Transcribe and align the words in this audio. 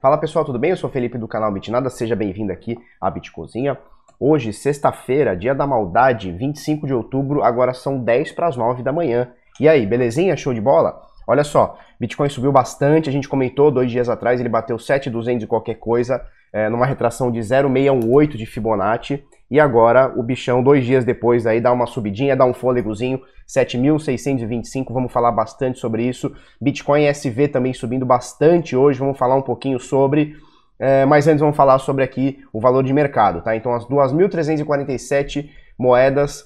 Fala 0.00 0.16
pessoal, 0.16 0.44
tudo 0.44 0.60
bem? 0.60 0.70
Eu 0.70 0.76
sou 0.76 0.88
Felipe 0.88 1.18
do 1.18 1.26
canal 1.26 1.50
Bitnada, 1.50 1.90
seja 1.90 2.14
bem-vindo 2.14 2.52
aqui 2.52 2.78
à 3.00 3.10
Bitcozinha. 3.10 3.76
Hoje, 4.20 4.52
sexta-feira, 4.52 5.36
dia 5.36 5.52
da 5.52 5.66
maldade, 5.66 6.30
25 6.30 6.86
de 6.86 6.94
outubro, 6.94 7.42
agora 7.42 7.74
são 7.74 7.98
10 7.98 8.30
para 8.30 8.46
as 8.46 8.56
9 8.56 8.80
da 8.84 8.92
manhã. 8.92 9.32
E 9.58 9.68
aí, 9.68 9.84
belezinha? 9.84 10.36
Show 10.36 10.54
de 10.54 10.60
bola? 10.60 11.02
Olha 11.26 11.42
só, 11.42 11.76
Bitcoin 11.98 12.28
subiu 12.28 12.52
bastante, 12.52 13.08
a 13.08 13.12
gente 13.12 13.28
comentou 13.28 13.72
dois 13.72 13.90
dias 13.90 14.08
atrás, 14.08 14.38
ele 14.38 14.48
bateu 14.48 14.78
7,200 14.78 15.42
e 15.42 15.46
qualquer 15.48 15.74
coisa, 15.74 16.24
é, 16.52 16.68
numa 16.68 16.86
retração 16.86 17.32
de 17.32 17.42
0,618 17.42 18.38
de 18.38 18.46
Fibonacci. 18.46 19.24
E 19.50 19.58
agora 19.58 20.12
o 20.16 20.22
bichão, 20.22 20.62
dois 20.62 20.84
dias 20.84 21.04
depois, 21.04 21.46
aí 21.46 21.60
dá 21.60 21.72
uma 21.72 21.86
subidinha, 21.86 22.36
dá 22.36 22.44
um 22.44 22.52
fôlegozinho, 22.52 23.20
7.625, 23.48 24.92
vamos 24.92 25.10
falar 25.10 25.32
bastante 25.32 25.78
sobre 25.78 26.02
isso. 26.02 26.30
Bitcoin 26.60 27.04
SV 27.06 27.48
também 27.48 27.72
subindo 27.72 28.04
bastante 28.04 28.76
hoje, 28.76 28.98
vamos 28.98 29.16
falar 29.16 29.36
um 29.36 29.42
pouquinho 29.42 29.80
sobre. 29.80 30.36
É, 30.78 31.04
mas 31.06 31.26
antes 31.26 31.40
vamos 31.40 31.56
falar 31.56 31.78
sobre 31.78 32.04
aqui 32.04 32.38
o 32.52 32.60
valor 32.60 32.84
de 32.84 32.92
mercado, 32.92 33.42
tá? 33.42 33.56
Então 33.56 33.72
as 33.72 33.84
2.347 33.86 35.48
moedas 35.78 36.44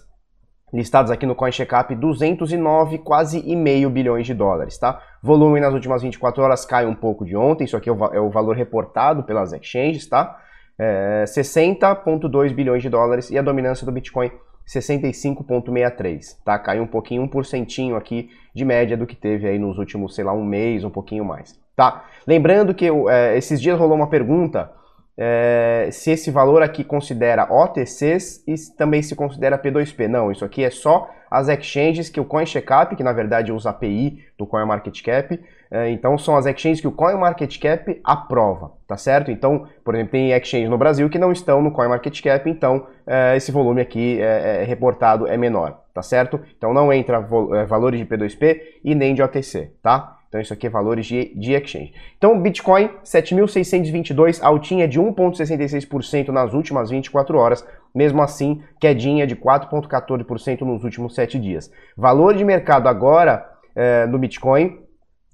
listadas 0.72 1.10
aqui 1.10 1.26
no 1.26 1.34
CoinCheckup, 1.34 1.94
209, 1.94 2.98
quase 2.98 3.42
e 3.44 3.54
meio 3.54 3.90
bilhões 3.90 4.26
de 4.26 4.32
dólares, 4.32 4.78
tá? 4.78 5.02
Volume 5.22 5.60
nas 5.60 5.74
últimas 5.74 6.00
24 6.00 6.42
horas 6.42 6.64
cai 6.64 6.86
um 6.86 6.94
pouco 6.94 7.26
de 7.26 7.36
ontem, 7.36 7.64
isso 7.64 7.76
aqui 7.76 7.90
é 7.90 7.92
o, 7.92 8.04
é 8.06 8.20
o 8.20 8.30
valor 8.30 8.56
reportado 8.56 9.22
pelas 9.22 9.52
exchanges, 9.52 10.08
tá? 10.08 10.38
É, 10.78 11.24
60,2 11.26 12.52
bilhões 12.54 12.82
de 12.82 12.88
dólares 12.88 13.30
e 13.30 13.38
a 13.38 13.42
dominância 13.42 13.84
do 13.84 13.92
Bitcoin 13.92 14.30
65,63, 14.66 16.36
tá? 16.44 16.58
Caiu 16.58 16.82
um 16.82 16.86
pouquinho, 16.86 17.22
um 17.22 17.28
porcentinho 17.28 17.96
aqui 17.96 18.30
de 18.54 18.64
média 18.64 18.96
do 18.96 19.06
que 19.06 19.16
teve 19.16 19.48
aí 19.48 19.58
nos 19.58 19.78
últimos, 19.78 20.14
sei 20.14 20.24
lá, 20.24 20.32
um 20.32 20.44
mês, 20.44 20.84
um 20.84 20.90
pouquinho 20.90 21.24
mais, 21.24 21.58
tá? 21.76 22.04
Lembrando 22.26 22.74
que 22.74 22.88
é, 23.08 23.36
esses 23.36 23.60
dias 23.60 23.78
rolou 23.78 23.96
uma 23.96 24.08
pergunta 24.08 24.70
é, 25.16 25.88
se 25.92 26.10
esse 26.10 26.30
valor 26.30 26.62
aqui 26.62 26.82
considera 26.82 27.52
OTCs 27.52 28.42
e 28.46 28.54
também 28.76 29.02
se 29.02 29.14
considera 29.14 29.58
P2P. 29.58 30.08
Não, 30.08 30.32
isso 30.32 30.44
aqui 30.44 30.64
é 30.64 30.70
só 30.70 31.10
as 31.30 31.48
exchanges 31.48 32.08
que 32.08 32.20
o 32.20 32.24
CoinCheckup, 32.24 32.96
que 32.96 33.02
na 33.02 33.12
verdade 33.12 33.52
usa 33.52 33.70
API 33.70 34.24
do 34.38 34.46
CoinMarketCap, 34.46 35.38
é, 35.38 35.61
então 35.90 36.18
são 36.18 36.36
as 36.36 36.44
exchanges 36.44 36.82
que 36.82 36.86
o 36.86 36.92
CoinMarketCap 36.92 37.98
aprova, 38.04 38.72
tá 38.86 38.96
certo? 38.96 39.30
Então, 39.30 39.66
por 39.82 39.94
exemplo, 39.94 40.12
tem 40.12 40.32
exchanges 40.32 40.68
no 40.68 40.76
Brasil 40.76 41.08
que 41.08 41.18
não 41.18 41.32
estão 41.32 41.62
no 41.62 41.72
CoinMarketCap, 41.72 42.48
então 42.50 42.86
é, 43.06 43.34
esse 43.36 43.50
volume 43.50 43.80
aqui 43.80 44.20
é, 44.20 44.60
é, 44.60 44.64
reportado 44.64 45.26
é 45.26 45.36
menor, 45.36 45.80
tá 45.94 46.02
certo? 46.02 46.38
Então 46.58 46.74
não 46.74 46.92
entra 46.92 47.26
é, 47.54 47.64
valores 47.64 47.98
de 47.98 48.04
P2P 48.04 48.60
e 48.84 48.94
nem 48.94 49.14
de 49.14 49.22
OTC, 49.22 49.72
tá? 49.82 50.18
Então 50.28 50.40
isso 50.40 50.52
aqui 50.52 50.66
é 50.66 50.70
valores 50.70 51.06
de, 51.06 51.34
de 51.34 51.52
exchange. 51.52 51.92
Então 52.18 52.38
Bitcoin 52.38 52.90
7.622, 53.02 54.42
altinha 54.42 54.86
de 54.86 55.00
1,66% 55.00 56.28
nas 56.28 56.52
últimas 56.52 56.90
24 56.90 57.38
horas, 57.38 57.66
mesmo 57.94 58.20
assim 58.20 58.62
quedinha 58.78 59.26
de 59.26 59.36
4,14% 59.36 60.60
nos 60.62 60.84
últimos 60.84 61.14
7 61.14 61.38
dias. 61.38 61.70
Valor 61.96 62.34
de 62.34 62.44
mercado 62.44 62.88
agora 62.88 63.46
é, 63.74 64.06
no 64.06 64.18
Bitcoin 64.18 64.82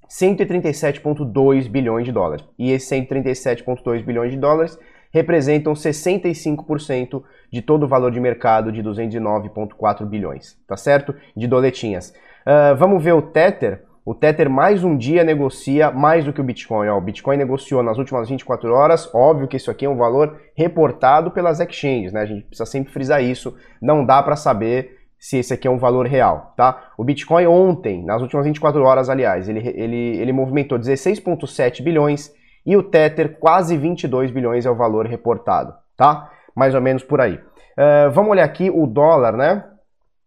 137,2 0.09 1.69
bilhões 1.69 2.05
de 2.05 2.11
dólares. 2.11 2.43
E 2.57 2.71
esses 2.71 2.89
137,2 2.89 4.03
bilhões 4.03 4.31
de 4.31 4.37
dólares 4.37 4.77
representam 5.11 5.73
65% 5.73 7.23
de 7.51 7.61
todo 7.61 7.83
o 7.83 7.87
valor 7.87 8.11
de 8.11 8.19
mercado 8.19 8.71
de 8.71 8.83
209,4 8.83 10.05
bilhões, 10.05 10.57
tá 10.67 10.77
certo? 10.77 11.15
De 11.35 11.47
doletinhas. 11.47 12.13
Uh, 12.45 12.75
vamos 12.75 13.03
ver 13.03 13.13
o 13.13 13.21
Tether. 13.21 13.83
O 14.05 14.15
Tether 14.15 14.49
mais 14.49 14.83
um 14.83 14.97
dia 14.97 15.23
negocia 15.23 15.91
mais 15.91 16.25
do 16.25 16.33
que 16.33 16.41
o 16.41 16.43
Bitcoin. 16.43 16.87
Ó, 16.87 16.97
o 16.97 17.01
Bitcoin 17.01 17.37
negociou 17.37 17.83
nas 17.83 17.97
últimas 17.97 18.29
24 18.29 18.71
horas. 18.73 19.13
Óbvio 19.13 19.47
que 19.47 19.57
isso 19.57 19.69
aqui 19.69 19.85
é 19.85 19.89
um 19.89 19.97
valor 19.97 20.39
reportado 20.55 21.29
pelas 21.29 21.59
exchanges, 21.59 22.11
né? 22.11 22.21
A 22.21 22.25
gente 22.25 22.43
precisa 22.45 22.65
sempre 22.65 22.91
frisar 22.91 23.23
isso. 23.23 23.55
Não 23.79 24.03
dá 24.03 24.23
para 24.23 24.35
saber 24.35 24.98
se 25.19 25.37
esse 25.37 25.53
aqui 25.53 25.67
é 25.67 25.71
um 25.71 25.77
valor 25.77 26.07
real, 26.07 26.53
tá? 26.55 26.91
O 26.97 27.03
Bitcoin 27.03 27.45
ontem, 27.45 28.03
nas 28.03 28.21
últimas 28.21 28.45
24 28.45 28.81
horas, 28.81 29.09
aliás, 29.09 29.49
ele, 29.49 29.67
ele, 29.75 30.17
ele 30.17 30.31
movimentou 30.31 30.79
16,7 30.79 31.83
bilhões 31.83 32.33
e 32.65 32.77
o 32.77 32.83
Tether 32.83 33.37
quase 33.37 33.75
22 33.77 34.31
bilhões 34.31 34.65
é 34.65 34.71
o 34.71 34.75
valor 34.75 35.05
reportado, 35.05 35.73
tá? 35.97 36.31
Mais 36.55 36.73
ou 36.73 36.81
menos 36.81 37.03
por 37.03 37.19
aí. 37.19 37.35
Uh, 37.35 38.09
vamos 38.11 38.31
olhar 38.31 38.45
aqui 38.45 38.69
o 38.69 38.87
dólar, 38.87 39.35
né? 39.35 39.65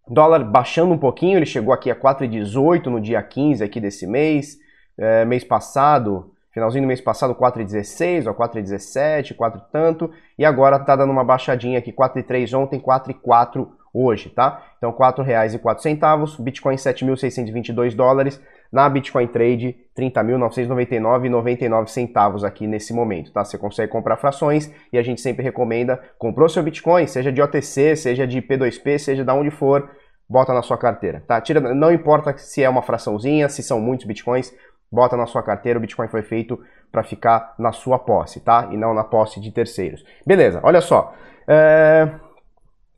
Dólar 0.09 0.45
baixando 0.45 0.93
um 0.93 0.99
pouquinho, 0.99 1.39
ele 1.39 1.47
chegou 1.47 1.73
aqui 1.73 1.91
a 1.91 1.97
4,18 1.97 2.87
no 2.87 3.01
dia 3.01 3.23
15 3.23 3.65
aqui 3.65 3.81
desse 3.81 4.07
mês. 4.07 4.59
É, 4.99 5.25
mês 5.25 5.43
passado, 5.43 6.33
finalzinho 6.53 6.85
do 6.85 6.89
mês 6.89 7.01
passado, 7.01 7.35
4,16 7.35 8.27
ou 8.27 8.35
4,17, 8.35 9.35
4 9.35 9.63
tanto. 9.73 10.11
E 10.39 10.45
agora 10.45 10.79
tá 10.79 10.95
dando 10.97 11.11
uma 11.11 11.25
baixadinha 11.25 11.79
aqui, 11.79 11.93
4,3 11.93 12.59
ontem, 12.59 12.79
4,4 12.79 13.69
hoje, 13.93 14.31
tá? 14.31 14.63
Então 14.79 14.91
R$ 14.91 14.97
4,04, 14.97 16.41
Bitcoin 16.43 16.77
7.622 16.77 17.95
dólares, 17.95 18.41
na 18.73 18.89
Bitcoin 18.89 19.27
Trade 19.27 19.77
30.999,99 19.97 21.89
centavos 21.89 22.43
aqui 22.43 22.67
nesse 22.67 22.95
momento, 22.95 23.31
tá? 23.33 23.45
Você 23.45 23.59
consegue 23.59 23.93
comprar 23.93 24.17
frações 24.17 24.73
e 24.91 24.97
a 24.97 25.03
gente 25.03 25.21
sempre 25.21 25.43
recomenda, 25.43 26.01
comprou 26.19 26.49
seu 26.49 26.63
Bitcoin, 26.63 27.07
seja 27.07 27.31
de 27.31 27.43
OTC, 27.43 27.95
seja 27.97 28.27
de 28.27 28.41
P2P, 28.41 28.99
seja 28.99 29.25
de 29.25 29.31
onde 29.31 29.51
for, 29.51 29.91
bota 30.27 30.55
na 30.55 30.63
sua 30.63 30.79
carteira, 30.79 31.23
tá? 31.27 31.39
Tira, 31.41 31.61
não 31.61 31.93
importa 31.93 32.35
se 32.39 32.63
é 32.63 32.69
uma 32.69 32.81
fraçãozinha, 32.81 33.51
se 33.51 33.63
são 33.63 33.79
muitos 33.79 34.07
Bitcoins, 34.07 34.55
bota 34.91 35.19
na 35.19 35.27
sua 35.27 35.43
carteira, 35.43 35.79
o 35.79 35.83
Bitcoin 35.83 36.09
foi 36.09 36.23
feito 36.23 36.59
para 36.91 37.03
ficar 37.03 37.55
na 37.59 37.73
sua 37.73 37.99
posse, 37.99 38.41
tá? 38.41 38.69
E 38.71 38.77
não 38.77 38.95
na 38.95 39.05
posse 39.05 39.39
de 39.39 39.53
terceiros. 39.53 40.03
Beleza, 40.27 40.61
olha 40.63 40.81
só. 40.81 41.15
É 41.47 42.09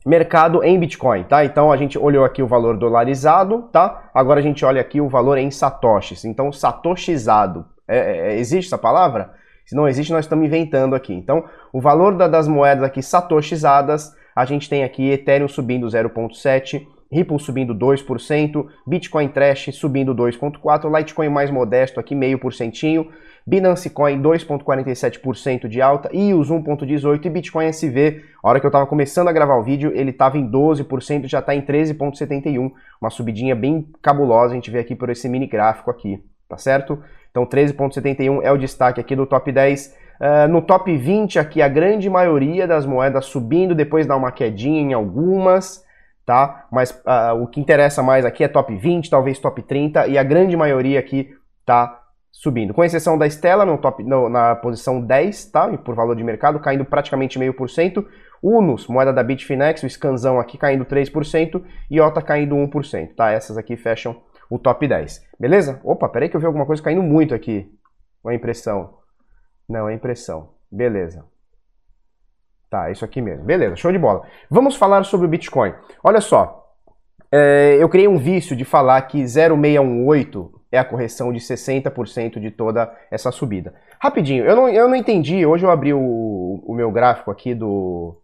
mercado 0.04 0.62
em 0.62 0.78
Bitcoin, 0.78 1.24
tá? 1.24 1.44
Então 1.44 1.72
a 1.72 1.76
gente 1.76 1.98
olhou 1.98 2.24
aqui 2.24 2.42
o 2.42 2.46
valor 2.46 2.76
dolarizado, 2.76 3.68
tá? 3.72 4.10
Agora 4.12 4.40
a 4.40 4.42
gente 4.42 4.64
olha 4.64 4.80
aqui 4.80 5.00
o 5.00 5.08
valor 5.08 5.38
em 5.38 5.50
satoshis. 5.50 6.24
Então 6.24 6.52
satoshizado, 6.52 7.64
é, 7.88 7.98
é, 7.98 8.16
é, 8.32 8.38
existe 8.38 8.68
essa 8.68 8.78
palavra? 8.78 9.32
Se 9.64 9.74
não 9.74 9.88
existe, 9.88 10.12
nós 10.12 10.26
estamos 10.26 10.44
inventando 10.44 10.94
aqui. 10.94 11.14
Então 11.14 11.44
o 11.72 11.80
valor 11.80 12.16
da, 12.16 12.28
das 12.28 12.46
moedas 12.46 12.84
aqui 12.84 13.02
satoshizadas, 13.02 14.14
a 14.36 14.44
gente 14.44 14.68
tem 14.68 14.84
aqui 14.84 15.10
Ethereum 15.10 15.48
subindo 15.48 15.86
0.7, 15.86 16.86
Ripple 17.10 17.38
subindo 17.38 17.74
2%, 17.74 18.66
Bitcoin 18.86 19.28
Trash 19.28 19.70
subindo 19.72 20.14
2.4%, 20.14 20.98
Litecoin 20.98 21.28
mais 21.28 21.50
modesto 21.50 22.00
aqui 22.00 22.14
meio 22.14 22.38
porcentinho, 22.38 23.08
Binance 23.46 23.90
Coin 23.90 24.22
2.47% 24.22 25.68
de 25.68 25.82
alta, 25.82 26.08
EOS 26.14 26.48
1.18 26.50 27.26
e 27.26 27.30
Bitcoin 27.30 27.66
SV, 27.66 28.22
a 28.42 28.48
hora 28.48 28.58
que 28.58 28.64
eu 28.64 28.68
estava 28.68 28.86
começando 28.86 29.28
a 29.28 29.32
gravar 29.32 29.56
o 29.56 29.62
vídeo, 29.62 29.92
ele 29.94 30.10
estava 30.10 30.38
em 30.38 30.50
12%, 30.50 31.26
já 31.26 31.40
está 31.40 31.54
em 31.54 31.60
13.71, 31.60 32.72
uma 32.98 33.10
subidinha 33.10 33.54
bem 33.54 33.86
cabulosa, 34.00 34.52
a 34.52 34.54
gente 34.54 34.70
vê 34.70 34.78
aqui 34.78 34.94
por 34.94 35.10
esse 35.10 35.28
mini 35.28 35.46
gráfico 35.46 35.90
aqui, 35.90 36.24
tá 36.48 36.56
certo? 36.56 36.98
Então 37.30 37.44
13.71 37.44 38.40
é 38.42 38.50
o 38.50 38.56
destaque 38.56 39.00
aqui 39.00 39.14
do 39.14 39.26
top 39.26 39.52
10. 39.52 39.88
Uh, 39.88 39.92
ah, 40.20 40.48
no 40.48 40.62
top 40.62 40.96
20 40.96 41.38
aqui 41.38 41.60
a 41.60 41.68
grande 41.68 42.08
maioria 42.08 42.66
das 42.66 42.86
moedas 42.86 43.26
subindo, 43.26 43.74
depois 43.74 44.06
dá 44.06 44.16
uma 44.16 44.32
quedinha 44.32 44.80
em 44.80 44.92
algumas, 44.94 45.84
tá? 46.24 46.66
Mas 46.72 46.92
uh, 46.92 47.42
o 47.42 47.46
que 47.46 47.60
interessa 47.60 48.02
mais 48.02 48.24
aqui 48.24 48.42
é 48.42 48.48
top 48.48 48.74
20, 48.74 49.10
talvez 49.10 49.38
top 49.38 49.60
30, 49.60 50.06
e 50.06 50.16
a 50.16 50.22
grande 50.22 50.56
maioria 50.56 50.98
aqui 50.98 51.34
tá 51.66 52.03
subindo. 52.34 52.74
Com 52.74 52.84
exceção 52.84 53.16
da 53.16 53.26
Stella 53.26 53.64
no 53.64 53.78
top, 53.78 54.02
no, 54.02 54.28
na 54.28 54.56
posição 54.56 55.00
10, 55.00 55.46
tá? 55.46 55.70
E 55.72 55.78
por 55.78 55.94
valor 55.94 56.16
de 56.16 56.24
mercado, 56.24 56.58
caindo 56.58 56.84
praticamente 56.84 57.38
meio 57.38 57.54
por 57.54 57.70
cento. 57.70 58.06
Unus, 58.42 58.86
moeda 58.88 59.12
da 59.12 59.22
Bitfinex, 59.22 59.82
o 59.82 59.88
Scanzão 59.88 60.38
aqui 60.38 60.58
caindo 60.58 60.84
3% 60.84 61.62
e 61.90 62.00
OTA 62.00 62.20
caindo 62.20 62.56
1%, 62.56 63.14
tá? 63.14 63.30
Essas 63.30 63.56
aqui 63.56 63.76
fecham 63.76 64.20
o 64.50 64.58
top 64.58 64.86
10. 64.86 65.24
Beleza? 65.40 65.80
Opa, 65.82 66.08
peraí 66.08 66.28
que 66.28 66.36
eu 66.36 66.40
vi 66.40 66.46
alguma 66.46 66.66
coisa 66.66 66.82
caindo 66.82 67.02
muito 67.02 67.34
aqui. 67.34 67.72
Uma 68.22 68.34
impressão. 68.34 68.98
Não, 69.66 69.88
é 69.88 69.94
impressão. 69.94 70.50
Beleza. 70.70 71.24
Tá, 72.68 72.90
isso 72.90 73.04
aqui 73.04 73.22
mesmo. 73.22 73.44
Beleza, 73.44 73.76
show 73.76 73.92
de 73.92 73.98
bola. 73.98 74.26
Vamos 74.50 74.76
falar 74.76 75.04
sobre 75.04 75.26
o 75.26 75.30
Bitcoin. 75.30 75.72
Olha 76.02 76.20
só, 76.20 76.74
é, 77.32 77.76
eu 77.80 77.88
criei 77.88 78.08
um 78.08 78.18
vício 78.18 78.54
de 78.56 78.64
falar 78.64 79.00
que 79.02 79.24
0618 79.24 80.63
é 80.74 80.78
a 80.78 80.84
correção 80.84 81.32
de 81.32 81.38
60% 81.38 82.40
de 82.40 82.50
toda 82.50 82.92
essa 83.10 83.30
subida. 83.30 83.74
Rapidinho, 84.00 84.44
eu 84.44 84.56
não, 84.56 84.68
eu 84.68 84.88
não 84.88 84.96
entendi, 84.96 85.46
hoje 85.46 85.64
eu 85.64 85.70
abri 85.70 85.92
o, 85.94 86.62
o 86.66 86.74
meu 86.74 86.90
gráfico 86.90 87.30
aqui 87.30 87.54
do, 87.54 88.20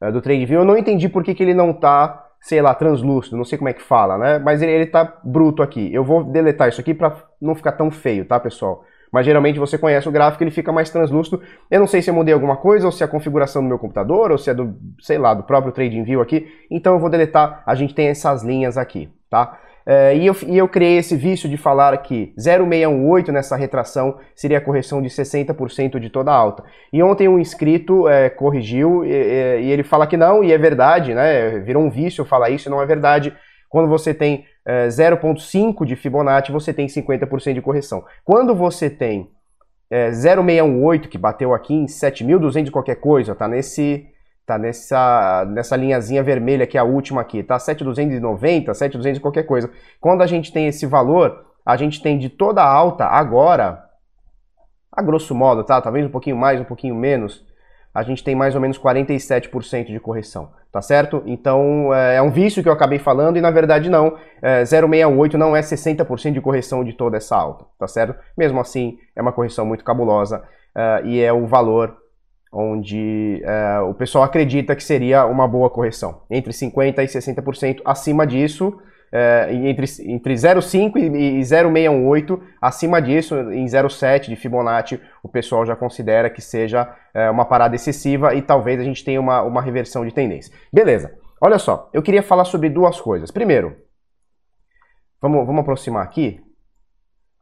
é, 0.00 0.10
do 0.10 0.20
TradeView, 0.20 0.60
eu 0.60 0.64
não 0.64 0.76
entendi 0.76 1.08
por 1.08 1.22
que, 1.22 1.34
que 1.34 1.42
ele 1.42 1.54
não 1.54 1.72
tá, 1.72 2.30
sei 2.40 2.60
lá, 2.60 2.74
translúcido, 2.74 3.36
não 3.36 3.44
sei 3.44 3.56
como 3.56 3.68
é 3.68 3.72
que 3.72 3.82
fala, 3.82 4.18
né? 4.18 4.38
Mas 4.38 4.60
ele, 4.62 4.72
ele 4.72 4.86
tá 4.86 5.20
bruto 5.22 5.62
aqui. 5.62 5.92
Eu 5.94 6.04
vou 6.04 6.24
deletar 6.24 6.68
isso 6.68 6.80
aqui 6.80 6.92
para 6.92 7.16
não 7.40 7.54
ficar 7.54 7.72
tão 7.72 7.90
feio, 7.90 8.24
tá, 8.24 8.38
pessoal? 8.40 8.84
mas 9.12 9.26
geralmente 9.26 9.58
você 9.58 9.76
conhece 9.76 10.08
o 10.08 10.10
gráfico, 10.10 10.42
ele 10.42 10.50
fica 10.50 10.72
mais 10.72 10.88
translúcido. 10.88 11.42
Eu 11.70 11.78
não 11.78 11.86
sei 11.86 12.00
se 12.00 12.08
eu 12.08 12.14
mudei 12.14 12.32
alguma 12.32 12.56
coisa, 12.56 12.86
ou 12.86 12.90
se 12.90 13.02
é 13.02 13.06
a 13.06 13.08
configuração 13.08 13.60
do 13.60 13.68
meu 13.68 13.78
computador, 13.78 14.32
ou 14.32 14.38
se 14.38 14.48
é 14.48 14.54
do, 14.54 14.74
sei 15.00 15.18
lá, 15.18 15.34
do 15.34 15.42
próprio 15.42 15.70
TradingView 15.70 16.22
aqui. 16.22 16.48
Então 16.70 16.94
eu 16.94 16.98
vou 16.98 17.10
deletar, 17.10 17.62
a 17.66 17.74
gente 17.74 17.94
tem 17.94 18.08
essas 18.08 18.42
linhas 18.42 18.78
aqui, 18.78 19.10
tá? 19.28 19.60
É, 19.84 20.16
e, 20.16 20.26
eu, 20.26 20.36
e 20.46 20.58
eu 20.58 20.68
criei 20.68 20.98
esse 20.98 21.16
vício 21.16 21.48
de 21.48 21.56
falar 21.56 21.96
que 21.98 22.32
0,618 22.38 23.32
nessa 23.32 23.56
retração 23.56 24.18
seria 24.34 24.58
a 24.58 24.60
correção 24.60 25.02
de 25.02 25.08
60% 25.08 25.98
de 25.98 26.08
toda 26.08 26.30
a 26.30 26.34
alta. 26.34 26.64
E 26.92 27.02
ontem 27.02 27.28
um 27.28 27.38
inscrito 27.38 28.08
é, 28.08 28.30
corrigiu 28.30 29.04
e, 29.04 29.10
e, 29.10 29.70
ele 29.70 29.82
fala 29.82 30.06
que 30.06 30.16
não, 30.16 30.44
e 30.44 30.52
é 30.52 30.58
verdade, 30.58 31.14
né? 31.14 31.58
Virou 31.60 31.82
um 31.82 31.90
vício 31.90 32.24
falar 32.24 32.50
isso, 32.50 32.70
não 32.70 32.80
é 32.80 32.86
verdade. 32.86 33.34
Quando 33.68 33.88
você 33.88 34.14
tem 34.14 34.44
é, 34.64 34.86
0,5 34.86 35.84
de 35.84 35.96
Fibonacci, 35.96 36.52
você 36.52 36.72
tem 36.72 36.86
50% 36.86 37.54
de 37.54 37.60
correção. 37.60 38.04
Quando 38.24 38.54
você 38.54 38.88
tem 38.88 39.30
é, 39.90 40.10
0,618, 40.12 41.08
que 41.08 41.18
bateu 41.18 41.52
aqui 41.52 41.74
em 41.74 41.86
7.200 41.86 42.70
qualquer 42.70 42.96
coisa, 42.96 43.34
tá 43.34 43.48
nesse 43.48 44.06
Tá 44.52 44.58
nessa, 44.58 45.46
nessa 45.46 45.76
linhazinha 45.76 46.22
vermelha 46.22 46.66
que 46.66 46.76
é 46.76 46.80
a 46.80 46.84
última 46.84 47.22
aqui, 47.22 47.42
tá? 47.42 47.58
7,290, 47.58 48.74
7,200 48.74 49.18
qualquer 49.18 49.44
coisa. 49.44 49.70
Quando 49.98 50.20
a 50.20 50.26
gente 50.26 50.52
tem 50.52 50.66
esse 50.66 50.84
valor, 50.84 51.46
a 51.64 51.74
gente 51.74 52.02
tem 52.02 52.18
de 52.18 52.28
toda 52.28 52.60
a 52.62 52.68
alta 52.68 53.06
agora, 53.06 53.82
a 54.92 55.00
grosso 55.00 55.34
modo, 55.34 55.64
tá? 55.64 55.80
Talvez 55.80 56.04
um 56.04 56.10
pouquinho 56.10 56.36
mais, 56.36 56.60
um 56.60 56.64
pouquinho 56.64 56.94
menos, 56.94 57.42
a 57.94 58.02
gente 58.02 58.22
tem 58.22 58.34
mais 58.34 58.54
ou 58.54 58.60
menos 58.60 58.78
47% 58.78 59.86
de 59.86 59.98
correção, 59.98 60.50
tá 60.70 60.82
certo? 60.82 61.22
Então 61.24 61.94
é, 61.94 62.16
é 62.16 62.22
um 62.22 62.30
vício 62.30 62.62
que 62.62 62.68
eu 62.68 62.74
acabei 62.74 62.98
falando 62.98 63.38
e 63.38 63.40
na 63.40 63.50
verdade 63.50 63.88
não, 63.88 64.18
é, 64.42 64.64
0,68 64.64 65.32
não 65.32 65.56
é 65.56 65.62
60% 65.62 66.32
de 66.32 66.42
correção 66.42 66.84
de 66.84 66.92
toda 66.92 67.16
essa 67.16 67.34
alta, 67.34 67.64
tá 67.78 67.88
certo? 67.88 68.14
Mesmo 68.36 68.60
assim, 68.60 68.98
é 69.16 69.22
uma 69.22 69.32
correção 69.32 69.64
muito 69.64 69.82
cabulosa 69.82 70.44
uh, 70.76 71.06
e 71.06 71.22
é 71.22 71.32
o 71.32 71.46
valor 71.46 72.01
onde 72.52 73.42
é, 73.44 73.80
o 73.80 73.94
pessoal 73.94 74.24
acredita 74.24 74.76
que 74.76 74.84
seria 74.84 75.24
uma 75.24 75.48
boa 75.48 75.70
correção. 75.70 76.22
Entre 76.30 76.52
50% 76.52 76.98
e 76.98 77.06
60%. 77.06 77.80
Acima 77.84 78.26
disso, 78.26 78.78
é, 79.10 79.48
entre, 79.52 79.86
entre 80.06 80.34
0,5 80.34 80.96
e 80.96 81.42
0,618, 81.42 82.42
acima 82.60 83.00
disso, 83.00 83.34
em 83.52 83.64
0,7 83.64 84.28
de 84.28 84.36
Fibonacci, 84.36 85.00
o 85.22 85.28
pessoal 85.28 85.64
já 85.64 85.74
considera 85.74 86.28
que 86.28 86.42
seja 86.42 86.94
é, 87.14 87.30
uma 87.30 87.46
parada 87.46 87.74
excessiva 87.74 88.34
e 88.34 88.42
talvez 88.42 88.78
a 88.78 88.84
gente 88.84 89.02
tenha 89.02 89.20
uma, 89.20 89.42
uma 89.42 89.62
reversão 89.62 90.04
de 90.04 90.12
tendência. 90.12 90.54
Beleza, 90.70 91.14
olha 91.40 91.58
só, 91.58 91.88
eu 91.92 92.02
queria 92.02 92.22
falar 92.22 92.44
sobre 92.44 92.68
duas 92.68 93.00
coisas. 93.00 93.30
Primeiro, 93.30 93.76
vamos, 95.20 95.46
vamos 95.46 95.62
aproximar 95.62 96.04
aqui. 96.04 96.38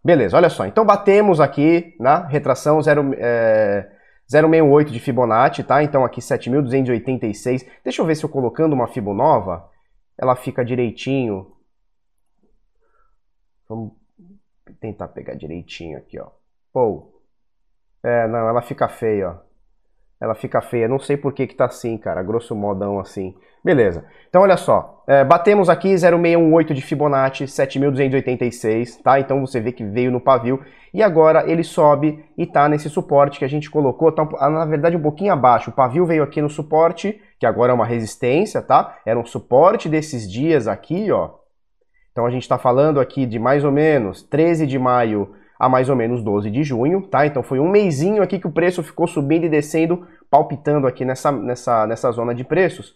Beleza, 0.04 0.36
olha 0.36 0.48
só, 0.48 0.66
então 0.66 0.84
batemos 0.84 1.40
aqui 1.40 1.96
na 1.98 2.26
retração 2.26 2.80
0... 2.80 3.14
É, 3.18 3.99
068 4.30 4.92
de 4.92 5.00
Fibonacci, 5.00 5.64
tá? 5.64 5.82
Então 5.82 6.04
aqui 6.04 6.20
7.286. 6.20 7.66
Deixa 7.82 8.00
eu 8.00 8.06
ver 8.06 8.14
se 8.14 8.24
eu 8.24 8.28
colocando 8.28 8.72
uma 8.72 8.86
Fibo 8.86 9.12
nova, 9.12 9.68
ela 10.16 10.36
fica 10.36 10.64
direitinho. 10.64 11.52
Vamos 13.68 13.92
tentar 14.80 15.08
pegar 15.08 15.34
direitinho 15.34 15.98
aqui, 15.98 16.20
ó. 16.20 16.30
Pô. 16.72 17.12
É, 18.02 18.26
não, 18.28 18.48
ela 18.48 18.62
fica 18.62 18.88
feia, 18.88 19.30
ó 19.30 19.49
ela 20.20 20.34
fica 20.34 20.60
feia. 20.60 20.86
Não 20.86 20.98
sei 20.98 21.16
por 21.16 21.32
que 21.32 21.46
que 21.46 21.54
tá 21.54 21.64
assim, 21.64 21.96
cara, 21.96 22.22
grosso 22.22 22.54
modão 22.54 23.00
assim. 23.00 23.34
Beleza. 23.64 24.04
Então, 24.28 24.42
olha 24.42 24.56
só. 24.56 25.02
É, 25.06 25.24
batemos 25.24 25.68
aqui 25.68 25.96
0,618 25.96 26.74
de 26.74 26.82
Fibonacci, 26.82 27.44
7.286, 27.44 29.02
tá? 29.02 29.18
Então, 29.18 29.40
você 29.44 29.60
vê 29.60 29.72
que 29.72 29.84
veio 29.84 30.10
no 30.10 30.20
pavio. 30.20 30.60
E 30.92 31.02
agora 31.02 31.50
ele 31.50 31.62
sobe 31.62 32.24
e 32.36 32.46
tá 32.46 32.68
nesse 32.68 32.88
suporte 32.88 33.38
que 33.38 33.44
a 33.44 33.48
gente 33.48 33.70
colocou. 33.70 34.12
Tá, 34.12 34.24
na 34.50 34.64
verdade, 34.64 34.96
um 34.96 35.02
pouquinho 35.02 35.32
abaixo. 35.32 35.70
O 35.70 35.74
pavio 35.74 36.06
veio 36.06 36.22
aqui 36.22 36.40
no 36.40 36.50
suporte, 36.50 37.20
que 37.38 37.46
agora 37.46 37.72
é 37.72 37.74
uma 37.74 37.86
resistência, 37.86 38.62
tá? 38.62 38.98
Era 39.04 39.18
um 39.18 39.26
suporte 39.26 39.88
desses 39.88 40.30
dias 40.30 40.66
aqui, 40.68 41.10
ó. 41.10 41.30
Então, 42.12 42.26
a 42.26 42.30
gente 42.30 42.42
está 42.42 42.58
falando 42.58 42.98
aqui 42.98 43.24
de 43.26 43.38
mais 43.38 43.64
ou 43.64 43.70
menos 43.70 44.22
13 44.22 44.66
de 44.66 44.78
maio 44.78 45.34
a 45.60 45.68
mais 45.68 45.90
ou 45.90 45.94
menos 45.94 46.22
12 46.22 46.50
de 46.50 46.64
junho, 46.64 47.02
tá? 47.02 47.26
Então 47.26 47.42
foi 47.42 47.60
um 47.60 47.68
mêsinho 47.68 48.22
aqui 48.22 48.38
que 48.38 48.46
o 48.46 48.50
preço 48.50 48.82
ficou 48.82 49.06
subindo 49.06 49.44
e 49.44 49.48
descendo, 49.50 50.06
palpitando 50.30 50.86
aqui 50.86 51.04
nessa, 51.04 51.30
nessa, 51.30 51.86
nessa 51.86 52.10
zona 52.10 52.34
de 52.34 52.42
preços. 52.42 52.94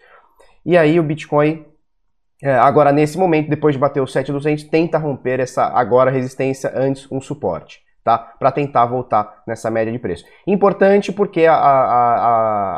E 0.65 0.75
aí 0.75 0.99
o 0.99 1.03
Bitcoin, 1.03 1.63
é, 2.43 2.55
agora 2.55 2.91
nesse 2.91 3.19
momento, 3.19 3.51
depois 3.51 3.75
de 3.75 3.79
bater 3.79 4.01
o 4.01 4.07
7,200, 4.07 4.65
tenta 4.65 4.97
romper 4.97 5.41
essa 5.41 5.67
agora 5.67 6.11
resistência, 6.11 6.73
antes 6.75 7.07
um 7.13 7.21
suporte, 7.21 7.83
tá? 8.03 8.17
Para 8.17 8.51
tentar 8.51 8.87
voltar 8.87 9.43
nessa 9.47 9.71
média 9.71 9.93
de 9.93 9.99
preço. 9.99 10.25
Importante 10.47 11.13
porque 11.13 11.45
a, 11.45 11.55
a, 11.55 12.15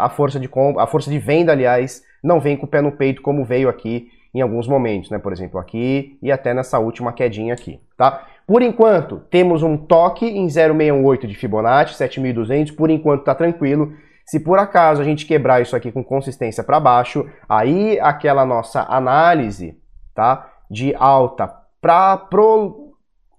a, 0.01 0.07
a 0.07 0.09
força 0.09 0.41
de 0.41 0.49
compra, 0.49 0.83
a 0.83 0.87
força 0.89 1.09
de 1.09 1.21
venda, 1.21 1.53
aliás, 1.53 2.03
não 2.25 2.41
vem 2.41 2.57
com 2.57 2.67
o 2.67 2.69
pé 2.69 2.83
no 2.83 2.91
peito 2.91 3.23
como 3.23 3.45
veio 3.45 3.69
aqui 3.69 4.09
em 4.37 4.43
alguns 4.43 4.69
momentos, 4.69 5.11
né? 5.11 5.19
Por 5.19 5.33
exemplo, 5.33 5.59
aqui 5.59 6.19
e 6.23 6.31
até 6.31 6.53
nessa 6.53 6.79
última 6.79 7.11
quedinha 7.11 7.55
aqui, 7.55 7.81
tá? 7.97 8.27
Por 8.47 8.61
enquanto, 8.61 9.21
temos 9.31 9.63
um 9.63 9.77
toque 9.79 10.27
em 10.27 10.47
0,618 10.49 11.27
de 11.27 11.35
Fibonacci, 11.35 11.95
7.200, 11.95 12.77
por 12.77 12.91
enquanto 12.91 13.21
está 13.21 13.35
tranquilo. 13.35 13.95
Se 14.27 14.39
por 14.39 14.59
acaso 14.59 15.01
a 15.01 15.05
gente 15.05 15.25
quebrar 15.25 15.63
isso 15.63 15.75
aqui 15.75 15.91
com 15.91 16.05
consistência 16.05 16.63
para 16.63 16.79
baixo, 16.79 17.27
aí 17.49 17.99
aquela 17.99 18.45
nossa 18.45 18.83
análise, 18.83 19.81
tá, 20.15 20.53
de 20.71 20.95
alta 20.97 21.51
para 21.81 22.17
pro 22.17 22.93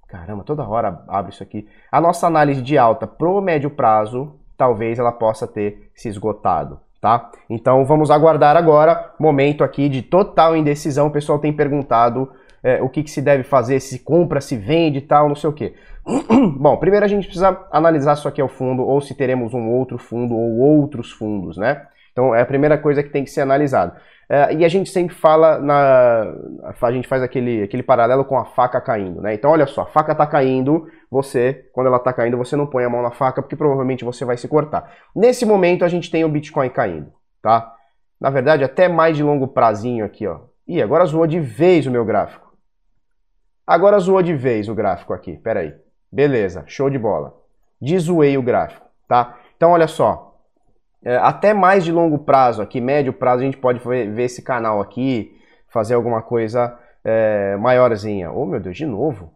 Caramba, 0.08 0.44
toda 0.44 0.68
hora 0.68 1.04
abre 1.08 1.34
isso 1.34 1.44
aqui. 1.44 1.68
A 1.92 2.00
nossa 2.00 2.26
análise 2.26 2.62
de 2.62 2.78
alta 2.78 3.06
pro 3.06 3.42
médio 3.42 3.70
prazo, 3.70 4.40
talvez 4.58 4.98
ela 4.98 5.12
possa 5.12 5.46
ter 5.46 5.92
se 5.94 6.08
esgotado, 6.08 6.80
tá? 7.02 7.30
Então 7.50 7.86
vamos 7.86 8.10
aguardar 8.10 8.58
agora, 8.58 9.14
momento 9.20 9.64
aqui 9.64 9.90
de 9.90 10.02
total 10.02 10.56
indecisão. 10.56 11.08
O 11.08 11.12
pessoal 11.12 11.40
tem 11.40 11.54
perguntado 11.54 12.30
é, 12.64 12.82
o 12.82 12.90
que, 12.90 13.04
que, 13.04 13.12
se 13.12 13.22
deve 13.22 13.44
fazer, 13.44 13.80
se 13.80 14.00
compra, 14.00 14.42
se 14.42 14.56
vende 14.56 15.00
e 15.00 15.02
tal, 15.02 15.28
não 15.28 15.36
sei 15.36 15.50
o 15.50 15.54
que. 15.54 15.74
Bom, 16.58 16.78
primeiro 16.78 17.06
a 17.06 17.10
gente 17.10 17.26
precisa 17.26 17.66
analisar 17.72 18.14
isso 18.14 18.28
aqui 18.28 18.42
ao 18.42 18.48
fundo, 18.48 18.84
ou 18.84 19.00
se 19.02 19.14
teremos 19.14 19.54
um 19.54 19.70
outro 19.70 19.98
fundo 19.98 20.36
ou 20.36 20.58
outros 20.58 21.12
fundos, 21.12 21.58
né? 21.58 21.86
Então 22.18 22.34
é 22.34 22.42
a 22.42 22.46
primeira 22.48 22.80
coisa 22.80 23.04
que 23.04 23.12
tem 23.12 23.24
que 23.24 23.30
ser 23.30 23.42
analisada. 23.42 23.96
É, 24.28 24.52
e 24.56 24.66
a 24.66 24.68
gente 24.68 24.90
sempre 24.90 25.16
fala 25.16 25.60
na. 25.60 26.34
A 26.82 26.92
gente 26.92 27.08
faz 27.08 27.22
aquele, 27.22 27.62
aquele 27.62 27.84
paralelo 27.84 28.26
com 28.26 28.36
a 28.36 28.44
faca 28.44 28.82
caindo, 28.82 29.22
né? 29.22 29.36
Então, 29.36 29.52
olha 29.52 29.68
só, 29.68 29.84
a 29.84 29.86
faca 29.86 30.14
está 30.14 30.26
caindo, 30.26 30.88
você, 31.12 31.70
quando 31.72 31.86
ela 31.86 31.98
está 31.98 32.12
caindo, 32.12 32.36
você 32.36 32.56
não 32.56 32.66
põe 32.66 32.84
a 32.84 32.90
mão 32.90 33.04
na 33.04 33.12
faca, 33.12 33.40
porque 33.40 33.56
provavelmente 33.56 34.04
você 34.04 34.26
vai 34.26 34.36
se 34.36 34.48
cortar. 34.48 34.92
Nesse 35.16 35.46
momento 35.46 35.86
a 35.86 35.88
gente 35.88 36.10
tem 36.10 36.26
o 36.26 36.30
Bitcoin 36.30 36.72
caindo, 36.72 37.14
tá? 37.40 37.72
Na 38.20 38.32
verdade, 38.32 38.64
até 38.64 38.88
mais 38.88 39.16
de 39.16 39.22
longo 39.22 39.50
prazinho 39.50 40.04
aqui, 40.04 40.26
ó. 40.26 40.40
Ih, 40.68 40.82
agora 40.82 41.06
zoou 41.06 41.28
de 41.28 41.40
vez 41.40 41.86
o 41.86 41.92
meu 41.92 42.04
gráfico. 42.04 42.52
Agora 43.66 44.00
zoou 44.00 44.24
de 44.24 44.34
vez 44.34 44.68
o 44.68 44.74
gráfico 44.74 45.14
aqui, 45.14 45.38
peraí. 45.38 45.72
Beleza, 46.12 46.64
show 46.66 46.90
de 46.90 46.98
bola. 46.98 47.36
Dezoei 47.80 48.40
o 48.40 48.42
gráfico, 48.42 48.88
tá? 49.08 49.38
Então, 49.56 49.72
olha 49.72 49.88
só, 49.88 50.27
até 51.22 51.54
mais 51.54 51.86
de 51.86 51.92
longo 51.92 52.20
prazo 52.20 52.62
aqui, 52.62 52.82
médio 52.82 53.14
prazo, 53.14 53.42
a 53.42 53.46
gente 53.46 53.58
pode 53.58 53.80
ver 53.80 54.20
esse 54.24 54.42
canal 54.42 54.82
aqui, 54.82 55.32
fazer 55.70 55.94
alguma 55.94 56.22
coisa 56.22 56.78
é, 57.04 57.56
maiorzinha. 57.58 58.32
Oh, 58.32 58.46
meu 58.46 58.60
Deus, 58.60 58.76
de 58.76 58.86
novo? 58.86 59.32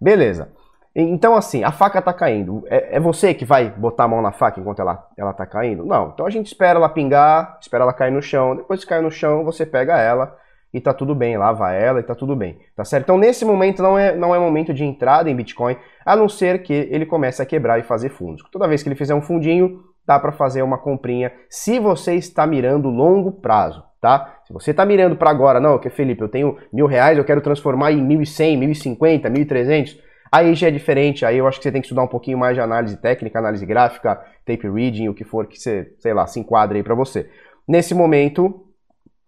Beleza. 0.00 0.52
Então, 0.94 1.34
assim, 1.34 1.64
a 1.64 1.72
faca 1.72 2.02
tá 2.02 2.12
caindo. 2.12 2.64
É, 2.66 2.96
é, 2.96 3.00
você 3.00 3.32
que 3.32 3.44
vai 3.44 3.70
botar 3.70 4.04
a 4.04 4.08
mão 4.08 4.20
na 4.20 4.32
faca 4.32 4.60
enquanto 4.60 4.80
ela, 4.80 5.08
ela 5.16 5.32
tá 5.32 5.46
caindo? 5.46 5.86
Não. 5.86 6.10
Então 6.12 6.26
a 6.26 6.30
gente 6.30 6.46
espera 6.46 6.78
ela 6.78 6.88
pingar, 6.88 7.58
espera 7.60 7.84
ela 7.84 7.94
cair 7.94 8.10
no 8.10 8.20
chão. 8.20 8.56
Depois 8.56 8.80
que 8.80 8.90
cair 8.90 9.02
no 9.02 9.10
chão, 9.10 9.44
você 9.44 9.64
pega 9.64 9.98
ela 9.98 10.36
e 10.72 10.80
tá 10.80 10.92
tudo 10.92 11.14
bem, 11.14 11.36
lava 11.36 11.72
ela 11.72 12.00
e 12.00 12.02
tá 12.02 12.14
tudo 12.14 12.34
bem, 12.34 12.58
tá 12.74 12.84
certo? 12.84 13.04
Então 13.04 13.18
nesse 13.18 13.44
momento 13.44 13.82
não 13.82 13.98
é, 13.98 14.16
não 14.16 14.34
é 14.34 14.38
momento 14.38 14.72
de 14.72 14.84
entrada 14.84 15.28
em 15.28 15.36
Bitcoin, 15.36 15.76
a 16.04 16.16
não 16.16 16.30
ser 16.30 16.62
que 16.62 16.72
ele 16.72 17.04
comece 17.04 17.42
a 17.42 17.46
quebrar 17.46 17.78
e 17.78 17.82
fazer 17.82 18.08
fundos. 18.08 18.42
Toda 18.50 18.66
vez 18.66 18.82
que 18.82 18.88
ele 18.88 18.96
fizer 18.96 19.14
um 19.14 19.20
fundinho, 19.20 19.82
dá 20.06 20.18
para 20.18 20.32
fazer 20.32 20.62
uma 20.62 20.78
comprinha, 20.78 21.32
se 21.48 21.78
você 21.78 22.14
está 22.14 22.46
mirando 22.46 22.88
longo 22.88 23.32
prazo, 23.32 23.82
tá? 24.00 24.40
Se 24.44 24.52
você 24.52 24.72
está 24.72 24.84
mirando 24.84 25.16
para 25.16 25.30
agora, 25.30 25.60
não, 25.60 25.78
que 25.78 25.88
Felipe, 25.88 26.22
eu 26.22 26.28
tenho 26.28 26.58
mil 26.72 26.86
reais, 26.86 27.16
eu 27.16 27.24
quero 27.24 27.40
transformar 27.40 27.92
em 27.92 28.02
mil 28.02 28.20
e 28.20 28.26
cem, 28.26 28.56
mil 28.56 28.70
e 28.70 28.74
cinquenta, 28.74 29.30
mil 29.30 29.42
e 29.42 29.46
trezentos, 29.46 29.96
aí 30.30 30.54
já 30.54 30.68
é 30.68 30.70
diferente, 30.70 31.24
aí 31.24 31.38
eu 31.38 31.46
acho 31.46 31.58
que 31.58 31.62
você 31.64 31.72
tem 31.72 31.80
que 31.80 31.86
estudar 31.86 32.02
um 32.02 32.08
pouquinho 32.08 32.38
mais 32.38 32.54
de 32.54 32.60
análise 32.60 32.96
técnica, 32.96 33.38
análise 33.38 33.64
gráfica, 33.64 34.20
tape 34.44 34.68
reading, 34.68 35.08
o 35.08 35.14
que 35.14 35.24
for 35.24 35.46
que 35.46 35.58
você, 35.58 35.94
sei 35.98 36.12
lá, 36.12 36.26
se 36.26 36.40
enquadre 36.40 36.78
aí 36.78 36.82
para 36.82 36.94
você. 36.94 37.30
Nesse 37.68 37.94
momento, 37.94 38.66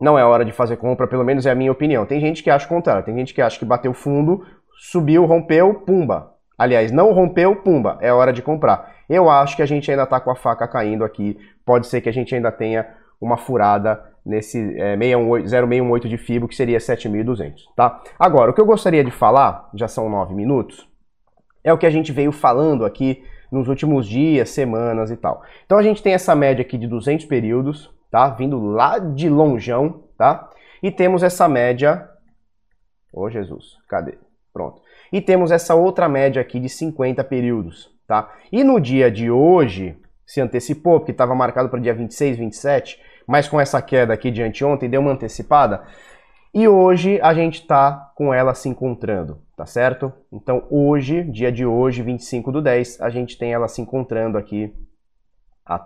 não 0.01 0.19
é 0.19 0.25
hora 0.25 0.45
de 0.45 0.51
fazer 0.53 0.77
compra, 0.77 1.07
pelo 1.07 1.25
menos 1.25 1.47
é 1.47 1.51
a 1.51 1.55
minha 1.55 1.71
opinião. 1.71 2.05
Tem 2.05 2.21
gente 2.21 2.43
que 2.43 2.51
acha 2.51 2.67
o 2.67 2.69
contrário, 2.69 3.05
tem 3.05 3.15
gente 3.17 3.33
que 3.33 3.41
acha 3.41 3.59
que 3.59 3.65
bateu 3.65 3.95
fundo, 3.95 4.45
subiu, 4.91 5.25
rompeu, 5.25 5.75
pumba. 5.75 6.33
Aliás, 6.59 6.91
não 6.91 7.13
rompeu, 7.13 7.57
pumba, 7.57 7.99
é 8.01 8.13
hora 8.13 8.33
de 8.33 8.43
comprar. 8.43 8.94
Eu 9.09 9.29
acho 9.29 9.57
que 9.57 9.63
a 9.63 9.67
gente 9.67 9.91
ainda 9.91 10.05
está 10.05 10.21
com 10.21 10.31
a 10.31 10.37
faca 10.37 10.67
caindo 10.67 11.05
aqui, 11.05 11.39
pode 11.65 11.87
ser 11.87 12.01
que 12.01 12.09
a 12.09 12.13
gente 12.13 12.35
ainda 12.35 12.51
tenha 12.51 12.87
uma 13.21 13.37
furada 13.37 14.03
nesse 14.25 14.59
é, 14.81 14.97
0,618 14.97 16.09
de 16.09 16.17
FIBO, 16.17 16.49
que 16.49 16.57
seria 16.57 16.79
7.200, 16.79 17.65
tá? 17.77 18.03
Agora, 18.19 18.51
o 18.51 18.55
que 18.55 18.61
eu 18.61 18.67
gostaria 18.67 19.05
de 19.05 19.11
falar, 19.11 19.69
já 19.75 19.87
são 19.87 20.09
9 20.09 20.35
minutos, 20.35 20.89
é 21.63 21.73
o 21.73 21.79
que 21.79 21.87
a 21.87 21.91
gente 21.91 22.13
veio 22.13 22.33
falando 22.33 22.85
aqui 22.85 23.23
nos 23.53 23.69
últimos 23.69 24.07
dias, 24.07 24.51
semanas 24.51 25.11
e 25.11 25.17
tal. 25.17 25.43
Então 25.65 25.79
a 25.79 25.83
gente 25.83 26.03
tem 26.03 26.15
essa 26.15 26.35
média 26.35 26.63
aqui 26.63 26.77
de 26.77 26.87
200 26.87 27.27
períodos, 27.27 27.91
tá? 28.11 28.29
Vindo 28.31 28.59
lá 28.61 28.99
de 28.99 29.29
longeão, 29.29 30.05
tá? 30.17 30.51
E 30.83 30.91
temos 30.91 31.23
essa 31.23 31.49
média 31.49 32.11
Ô 33.15 33.31
Jesus, 33.31 33.77
cadê? 33.89 34.19
Pronto. 34.53 34.83
E 35.13 35.21
temos 35.21 35.53
essa 35.53 35.75
outra 35.75 36.09
média 36.09 36.43
aqui 36.43 36.59
de 36.59 36.69
50 36.69 37.23
períodos, 37.23 37.94
tá? 38.07 38.33
E 38.53 38.63
no 38.63 38.81
dia 38.81 39.11
de 39.11 39.31
hoje, 39.31 39.97
se 40.27 40.41
antecipou, 40.41 41.01
porque 41.01 41.13
estava 41.13 41.35
marcado 41.35 41.69
para 41.69 41.81
dia 41.81 41.95
26, 41.95 42.39
27, 42.39 43.01
mas 43.27 43.49
com 43.49 43.61
essa 43.61 43.81
queda 43.81 44.13
aqui 44.13 44.31
de 44.31 44.43
anteontem, 44.43 44.89
deu 44.89 45.01
uma 45.01 45.13
antecipada. 45.13 45.85
E 46.53 46.69
hoje 46.69 47.19
a 47.21 47.35
gente 47.35 47.63
está 47.63 48.13
com 48.15 48.33
ela 48.33 48.55
se 48.55 48.69
encontrando, 48.69 49.41
tá 49.57 49.67
certo? 49.67 50.13
Então 50.33 50.67
hoje, 50.71 51.25
dia 51.25 51.51
de 51.51 51.67
hoje, 51.67 52.03
25 52.03 52.53
do 52.53 52.63
10, 52.63 53.01
a 53.01 53.11
gente 53.11 53.37
tem 53.37 53.53
ela 53.53 53.67
se 53.67 53.83
encontrando 53.83 54.39
aqui, 54.39 54.73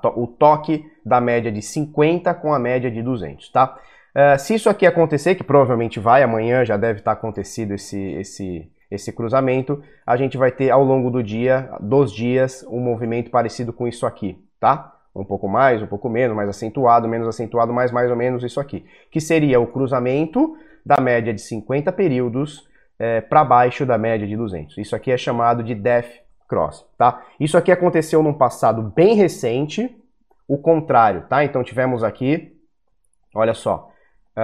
to 0.03 0.09
o 0.15 0.27
toque 0.27 0.85
da 1.07 1.21
média 1.21 1.51
de 1.51 1.63
50 1.63 2.35
com 2.35 2.53
a 2.53 2.59
média 2.59 2.91
de 2.91 3.03
200, 3.03 3.51
tá? 3.51 3.79
Uh, 4.15 4.39
se 4.39 4.55
isso 4.55 4.69
aqui 4.69 4.85
acontecer, 4.85 5.37
que 5.37 5.45
provavelmente 5.45 6.01
vai, 6.01 6.23
amanhã 6.23 6.65
já 6.65 6.77
deve 6.77 6.99
estar 6.99 7.13
acontecido 7.13 7.73
esse, 7.73 7.99
esse, 8.15 8.71
esse 8.91 9.13
cruzamento, 9.13 9.83
a 10.07 10.17
gente 10.17 10.37
vai 10.37 10.51
ter 10.51 10.71
ao 10.71 10.83
longo 10.83 11.11
do 11.11 11.23
dia, 11.23 11.71
dos 11.81 12.13
dias, 12.13 12.65
um 12.69 12.81
movimento 12.81 13.31
parecido 13.31 13.73
com 13.73 13.87
isso 13.87 14.07
aqui, 14.07 14.43
tá? 14.59 14.95
Um 15.15 15.25
pouco 15.25 15.49
mais, 15.49 15.83
um 15.83 15.87
pouco 15.87 16.09
menos, 16.09 16.37
mais 16.37 16.49
acentuado, 16.49 17.09
menos 17.09 17.29
acentuado, 17.29 17.73
mas 17.73 17.91
mais 17.91 18.11
ou 18.11 18.17
menos 18.17 18.43
isso 18.43 18.61
aqui. 18.61 18.87
Que 19.11 19.21
seria 19.21 19.61
o 19.61 19.67
cruzamento 19.67 20.57
da 20.85 21.01
média 21.03 21.35
de 21.35 21.41
50 21.41 21.93
períodos 21.93 22.67
é, 22.99 23.21
para 23.21 23.45
baixo 23.45 23.85
da 23.85 23.99
média 23.99 24.27
de 24.27 24.37
200. 24.37 24.79
Isso 24.79 24.97
aqui 24.97 25.11
é 25.11 25.17
chamado 25.17 25.63
de 25.63 25.75
Death 25.75 26.11
Cross, 26.49 26.87
tá? 26.97 27.23
Isso 27.39 27.59
aqui 27.59 27.71
aconteceu 27.71 28.23
num 28.23 28.33
passado 28.33 28.83
bem 28.83 29.15
recente, 29.15 29.95
o 30.49 30.57
contrário, 30.57 31.27
tá? 31.29 31.45
Então 31.45 31.63
tivemos 31.63 32.03
aqui, 32.03 32.57
olha 33.35 33.53
só, 33.53 33.91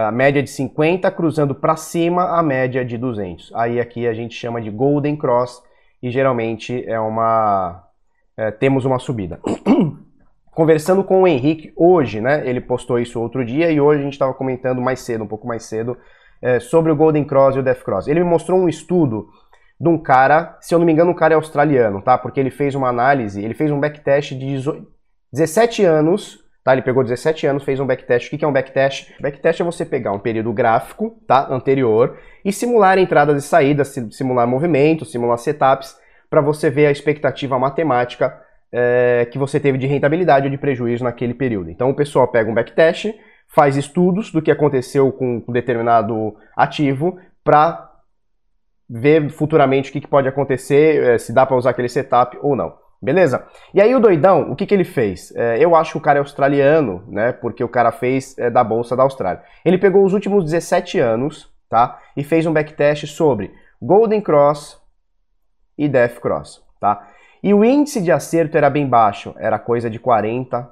a 0.02 0.10
média 0.10 0.42
de 0.42 0.50
50 0.50 1.10
cruzando 1.10 1.54
para 1.54 1.76
cima 1.76 2.38
a 2.38 2.42
média 2.42 2.84
de 2.84 2.98
200. 2.98 3.52
Aí 3.54 3.78
aqui 3.78 4.06
a 4.06 4.14
gente 4.14 4.34
chama 4.34 4.60
de 4.60 4.70
Golden 4.70 5.16
Cross 5.16 5.62
e 6.02 6.10
geralmente 6.10 6.84
é 6.86 6.98
uma 6.98 7.84
é, 8.36 8.50
temos 8.50 8.84
uma 8.84 8.98
subida. 8.98 9.40
Conversando 10.52 11.02
com 11.02 11.22
o 11.22 11.26
Henrique 11.26 11.72
hoje, 11.76 12.20
né? 12.20 12.48
Ele 12.48 12.60
postou 12.60 12.98
isso 12.98 13.20
outro 13.20 13.44
dia 13.44 13.70
e 13.70 13.80
hoje 13.80 14.00
a 14.00 14.04
gente 14.04 14.12
estava 14.12 14.34
comentando 14.34 14.80
mais 14.80 15.00
cedo, 15.00 15.24
um 15.24 15.28
pouco 15.28 15.46
mais 15.46 15.64
cedo, 15.64 15.96
é, 16.40 16.60
sobre 16.60 16.92
o 16.92 16.96
Golden 16.96 17.24
Cross 17.24 17.56
e 17.56 17.58
o 17.58 17.62
Death 17.62 17.82
Cross. 17.82 18.06
Ele 18.06 18.20
me 18.20 18.28
mostrou 18.28 18.58
um 18.58 18.68
estudo 18.68 19.28
de 19.80 19.88
um 19.88 19.98
cara, 19.98 20.56
se 20.60 20.74
eu 20.74 20.78
não 20.78 20.86
me 20.86 20.92
engano, 20.92 21.10
um 21.10 21.14
cara 21.14 21.34
é 21.34 21.36
australiano, 21.36 22.00
tá? 22.02 22.16
Porque 22.16 22.38
ele 22.38 22.50
fez 22.50 22.74
uma 22.74 22.88
análise, 22.88 23.42
ele 23.42 23.54
fez 23.54 23.70
um 23.70 23.80
backtest 23.80 24.34
de 24.34 24.62
17 25.32 25.84
anos 25.84 26.43
Tá? 26.64 26.73
Ele 26.73 26.80
pegou 26.80 27.04
17 27.04 27.47
anos, 27.47 27.62
fez 27.62 27.78
um 27.78 27.87
backtest. 27.87 28.33
O 28.33 28.38
que 28.38 28.44
é 28.44 28.49
um 28.49 28.52
backtest? 28.52 29.12
Backtest 29.21 29.61
é 29.61 29.64
você 29.64 29.85
pegar 29.85 30.12
um 30.12 30.18
período 30.18 30.50
gráfico 30.50 31.23
tá? 31.26 31.47
anterior 31.50 32.18
e 32.42 32.50
simular 32.50 32.99
entradas 32.99 33.44
e 33.44 33.47
saídas, 33.47 33.94
simular 34.11 34.49
movimentos, 34.49 35.12
simular 35.12 35.37
setups, 35.37 35.94
para 36.30 36.40
você 36.40 36.71
ver 36.71 36.87
a 36.87 36.90
expectativa 36.90 37.59
matemática 37.59 38.40
é, 38.73 39.28
que 39.30 39.38
você 39.38 39.61
teve 39.61 39.76
de 39.76 39.87
rentabilidade 39.87 40.47
ou 40.47 40.50
de 40.50 40.56
prejuízo 40.56 41.04
naquele 41.04 41.35
período. 41.35 41.71
Então 41.71 41.90
o 41.90 41.94
pessoal 41.94 42.26
pega 42.26 42.50
um 42.50 42.54
backtest, 42.54 43.14
faz 43.47 43.76
estudos 43.76 44.33
do 44.33 44.40
que 44.40 44.50
aconteceu 44.50 45.12
com 45.12 45.44
um 45.47 45.52
determinado 45.52 46.35
ativo 46.56 47.21
para 47.44 47.90
ver 48.88 49.28
futuramente 49.30 49.90
o 49.90 49.92
que, 49.92 50.09
pode 50.09 50.28
acontecer, 50.28 51.02
é, 51.04 51.18
se 51.18 51.33
dá 51.33 51.44
para 51.44 51.56
usar 51.56 51.71
aquele 51.71 51.88
setup 51.88 52.38
ou 52.42 52.56
não. 52.56 52.83
Beleza? 53.04 53.46
E 53.75 53.82
aí 53.82 53.94
o 53.94 54.00
doidão, 54.00 54.50
o 54.50 54.56
que, 54.56 54.64
que 54.64 54.73
ele 54.73 54.82
fez? 54.82 55.30
É, 55.37 55.62
eu 55.62 55.76
acho 55.76 55.92
que 55.92 55.99
o 55.99 56.00
cara 56.00 56.18
é 56.18 56.20
australiano, 56.20 57.04
né? 57.06 57.32
Porque 57.32 57.62
o 57.62 57.68
cara 57.68 57.92
fez 57.92 58.34
é, 58.38 58.49
da 58.49 58.64
Bolsa 58.64 58.96
da 58.96 59.02
Austrália. 59.02 59.42
Ele 59.62 59.76
pegou 59.76 60.02
os 60.06 60.14
últimos 60.14 60.42
17 60.44 60.99
anos, 61.00 61.52
tá? 61.68 61.99
E 62.16 62.25
fez 62.25 62.46
um 62.46 62.52
backtest 62.52 63.06
sobre 63.08 63.52
Golden 63.80 64.23
Cross 64.23 64.80
e 65.76 65.87
Death 65.87 66.18
Cross, 66.18 66.64
tá? 66.80 67.06
E 67.42 67.52
o 67.52 67.62
índice 67.62 68.00
de 68.00 68.11
acerto 68.11 68.56
era 68.56 68.70
bem 68.70 68.88
baixo, 68.88 69.34
era 69.37 69.58
coisa 69.58 69.90
de 69.90 70.00
40%, 70.00 70.70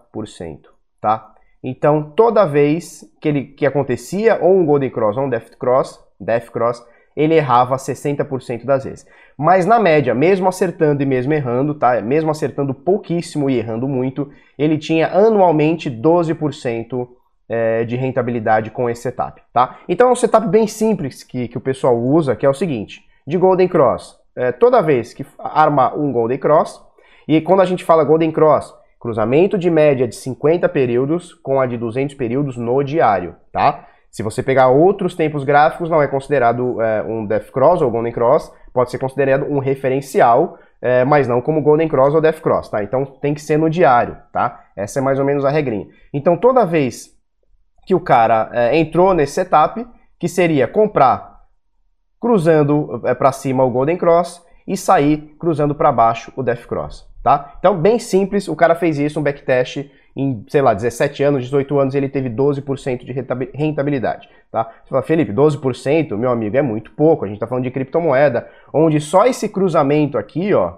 tá? 1.02 1.34
Então, 1.62 2.14
toda 2.16 2.46
vez 2.46 3.04
que, 3.20 3.28
ele, 3.28 3.44
que 3.44 3.66
acontecia 3.66 4.38
ou 4.40 4.56
um 4.56 4.64
Golden 4.64 4.88
Cross 4.88 5.18
ou 5.18 5.24
um 5.24 5.28
Death 5.28 5.54
Cross, 5.58 6.02
Death 6.18 6.48
Cross, 6.48 6.82
ele 7.16 7.34
errava 7.34 7.76
60% 7.76 8.64
das 8.64 8.84
vezes. 8.84 9.06
Mas 9.36 9.66
na 9.66 9.78
média, 9.78 10.14
mesmo 10.14 10.48
acertando 10.48 11.02
e 11.02 11.06
mesmo 11.06 11.32
errando, 11.32 11.74
tá? 11.74 12.00
Mesmo 12.00 12.30
acertando 12.30 12.74
pouquíssimo 12.74 13.48
e 13.48 13.58
errando 13.58 13.88
muito, 13.88 14.30
ele 14.58 14.78
tinha 14.78 15.08
anualmente 15.08 15.90
12% 15.90 17.08
é, 17.48 17.84
de 17.84 17.96
rentabilidade 17.96 18.70
com 18.70 18.88
esse 18.88 19.02
setup, 19.02 19.42
tá? 19.52 19.78
Então 19.88 20.08
é 20.08 20.12
um 20.12 20.16
setup 20.16 20.46
bem 20.48 20.66
simples 20.66 21.22
que, 21.22 21.48
que 21.48 21.58
o 21.58 21.60
pessoal 21.60 21.98
usa, 21.98 22.34
que 22.36 22.46
é 22.46 22.48
o 22.48 22.54
seguinte, 22.54 23.04
de 23.26 23.36
Golden 23.36 23.68
Cross, 23.68 24.18
é, 24.34 24.52
toda 24.52 24.80
vez 24.80 25.12
que 25.12 25.26
arma 25.38 25.94
um 25.94 26.12
Golden 26.12 26.38
Cross, 26.38 26.82
e 27.28 27.40
quando 27.40 27.60
a 27.60 27.66
gente 27.66 27.84
fala 27.84 28.04
Golden 28.04 28.32
Cross, 28.32 28.74
cruzamento 28.98 29.58
de 29.58 29.70
média 29.70 30.06
de 30.08 30.14
50 30.14 30.68
períodos 30.68 31.34
com 31.34 31.60
a 31.60 31.66
de 31.66 31.76
200 31.76 32.14
períodos 32.14 32.56
no 32.56 32.82
diário, 32.82 33.36
tá? 33.52 33.88
Se 34.12 34.22
você 34.22 34.42
pegar 34.42 34.68
outros 34.68 35.14
tempos 35.14 35.42
gráficos, 35.42 35.88
não 35.88 36.02
é 36.02 36.06
considerado 36.06 36.82
é, 36.82 37.02
um 37.02 37.24
Death 37.24 37.50
Cross 37.50 37.80
ou 37.80 37.90
Golden 37.90 38.12
Cross, 38.12 38.52
pode 38.70 38.90
ser 38.90 38.98
considerado 38.98 39.46
um 39.46 39.58
referencial, 39.58 40.58
é, 40.82 41.02
mas 41.02 41.26
não 41.26 41.40
como 41.40 41.62
Golden 41.62 41.88
Cross 41.88 42.14
ou 42.14 42.20
Death 42.20 42.40
Cross, 42.40 42.68
tá? 42.68 42.82
Então 42.84 43.06
tem 43.06 43.32
que 43.32 43.40
ser 43.40 43.56
no 43.56 43.70
diário, 43.70 44.18
tá? 44.30 44.66
Essa 44.76 44.98
é 44.98 45.02
mais 45.02 45.18
ou 45.18 45.24
menos 45.24 45.46
a 45.46 45.50
regrinha. 45.50 45.86
Então 46.12 46.36
toda 46.36 46.66
vez 46.66 47.10
que 47.86 47.94
o 47.94 48.00
cara 48.00 48.50
é, 48.52 48.76
entrou 48.76 49.14
nesse 49.14 49.32
setup, 49.32 49.86
que 50.18 50.28
seria 50.28 50.68
comprar 50.68 51.40
cruzando 52.20 53.00
é, 53.06 53.14
para 53.14 53.32
cima 53.32 53.64
o 53.64 53.70
Golden 53.70 53.96
Cross 53.96 54.44
e 54.68 54.76
sair 54.76 55.34
cruzando 55.38 55.74
para 55.74 55.90
baixo 55.90 56.30
o 56.36 56.42
Death 56.42 56.66
Cross, 56.66 57.08
tá? 57.24 57.54
Então 57.58 57.80
bem 57.80 57.98
simples, 57.98 58.46
o 58.46 58.54
cara 58.54 58.74
fez 58.74 58.98
isso, 58.98 59.18
um 59.18 59.22
backtest 59.22 59.90
em, 60.16 60.44
sei 60.48 60.60
lá, 60.60 60.74
17 60.74 61.22
anos, 61.22 61.44
18 61.44 61.78
anos, 61.78 61.94
ele 61.94 62.08
teve 62.08 62.28
12% 62.28 63.04
de 63.04 63.12
rentabilidade, 63.54 64.28
tá? 64.50 64.70
Você 64.84 64.90
fala, 64.90 65.02
Felipe, 65.02 65.32
12%, 65.32 66.16
meu 66.16 66.30
amigo, 66.30 66.56
é 66.56 66.62
muito 66.62 66.90
pouco, 66.92 67.24
a 67.24 67.28
gente 67.28 67.36
está 67.36 67.46
falando 67.46 67.64
de 67.64 67.70
criptomoeda, 67.70 68.48
onde 68.72 69.00
só 69.00 69.24
esse 69.24 69.48
cruzamento 69.48 70.18
aqui, 70.18 70.52
ó, 70.52 70.74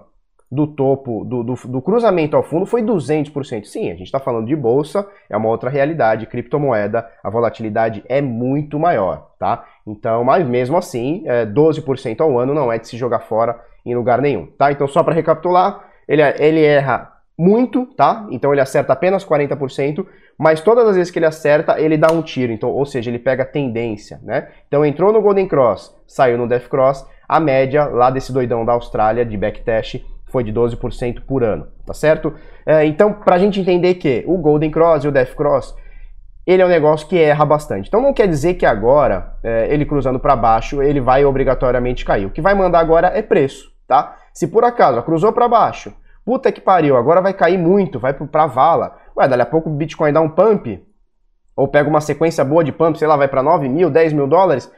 do 0.51 0.67
topo, 0.67 1.25
do, 1.25 1.43
do, 1.43 1.55
do 1.67 1.81
cruzamento 1.81 2.37
ao 2.37 2.43
fundo 2.43 2.65
foi 2.65 2.81
200%. 2.81 3.65
Sim, 3.65 3.87
a 3.87 3.95
gente 3.95 4.03
está 4.03 4.19
falando 4.19 4.45
de 4.45 4.55
bolsa, 4.55 5.07
é 5.29 5.35
uma 5.35 5.49
outra 5.49 5.69
realidade, 5.69 6.27
criptomoeda, 6.27 7.07
a 7.23 7.29
volatilidade 7.29 8.03
é 8.07 8.21
muito 8.21 8.79
maior, 8.79 9.31
tá? 9.39 9.65
Então, 9.85 10.23
mas 10.23 10.47
mesmo 10.47 10.77
assim, 10.77 11.23
é, 11.25 11.45
12% 11.45 12.21
ao 12.21 12.39
ano 12.39 12.53
não 12.53 12.71
é 12.71 12.77
de 12.77 12.87
se 12.87 12.95
jogar 12.95 13.21
fora 13.21 13.59
em 13.85 13.95
lugar 13.95 14.21
nenhum, 14.21 14.45
tá? 14.45 14.71
Então, 14.71 14.87
só 14.87 15.03
para 15.03 15.13
recapitular, 15.13 15.83
ele, 16.07 16.21
ele 16.39 16.63
erra 16.63 17.14
muito, 17.37 17.85
tá? 17.85 18.25
Então 18.31 18.51
ele 18.53 18.61
acerta 18.61 18.93
apenas 18.93 19.25
40%, 19.25 20.05
mas 20.37 20.61
todas 20.61 20.87
as 20.87 20.95
vezes 20.95 21.11
que 21.11 21.19
ele 21.19 21.25
acerta, 21.25 21.79
ele 21.79 21.97
dá 21.97 22.11
um 22.11 22.21
tiro, 22.21 22.51
então, 22.51 22.69
ou 22.69 22.85
seja, 22.85 23.09
ele 23.09 23.19
pega 23.19 23.45
tendência, 23.45 24.19
né? 24.23 24.49
Então 24.67 24.85
entrou 24.85 25.11
no 25.11 25.21
Golden 25.21 25.47
Cross, 25.47 25.95
saiu 26.07 26.37
no 26.37 26.47
Death 26.47 26.67
Cross, 26.67 27.05
a 27.27 27.39
média 27.39 27.85
lá 27.85 28.09
desse 28.09 28.31
doidão 28.31 28.63
da 28.63 28.73
Austrália 28.73 29.25
de 29.25 29.37
backtest 29.37 30.01
foi 30.27 30.43
de 30.43 30.51
12% 30.51 31.21
por 31.21 31.43
ano, 31.43 31.67
tá 31.85 31.93
certo? 31.93 32.33
É, 32.65 32.85
então, 32.85 33.13
pra 33.13 33.37
gente 33.37 33.59
entender 33.59 33.95
que 33.95 34.23
o 34.27 34.37
Golden 34.37 34.71
Cross 34.71 35.03
e 35.03 35.07
o 35.07 35.11
Death 35.11 35.33
Cross, 35.33 35.75
ele 36.45 36.61
é 36.61 36.65
um 36.65 36.69
negócio 36.69 37.07
que 37.07 37.17
erra 37.17 37.45
bastante. 37.45 37.87
Então 37.87 38.01
não 38.01 38.13
quer 38.13 38.27
dizer 38.27 38.55
que 38.55 38.65
agora, 38.65 39.33
é, 39.43 39.67
ele 39.73 39.85
cruzando 39.85 40.19
para 40.19 40.35
baixo, 40.35 40.81
ele 40.81 41.01
vai 41.01 41.25
obrigatoriamente 41.25 42.05
cair. 42.05 42.25
O 42.25 42.29
que 42.29 42.41
vai 42.41 42.53
mandar 42.53 42.79
agora 42.79 43.07
é 43.07 43.21
preço, 43.21 43.71
tá? 43.87 44.17
Se 44.33 44.47
por 44.47 44.63
acaso 44.63 45.01
cruzou 45.03 45.31
para 45.31 45.47
baixo, 45.47 45.93
Puta 46.25 46.51
que 46.51 46.59
pariu, 46.59 46.97
agora 46.97 47.21
vai 47.21 47.33
cair 47.33 47.57
muito, 47.57 47.99
vai 47.99 48.11
pra 48.11 48.47
vala. 48.47 48.97
Ué, 49.15 49.27
dali 49.27 49.43
a 49.43 49.45
pouco 49.45 49.69
o 49.69 49.73
Bitcoin 49.73 50.11
dá 50.11 50.19
um 50.19 50.29
pump, 50.29 50.83
ou 51.55 51.67
pega 51.67 51.87
uma 51.87 52.01
sequência 52.01 52.43
boa 52.43 52.63
de 52.63 52.71
pump, 52.71 52.97
sei 52.97 53.07
lá, 53.07 53.15
vai 53.15 53.27
para 53.27 53.43
9 53.43 53.69
mil, 53.69 53.91
10 53.91 54.11
mil 54.11 54.27
dólares. 54.27 54.71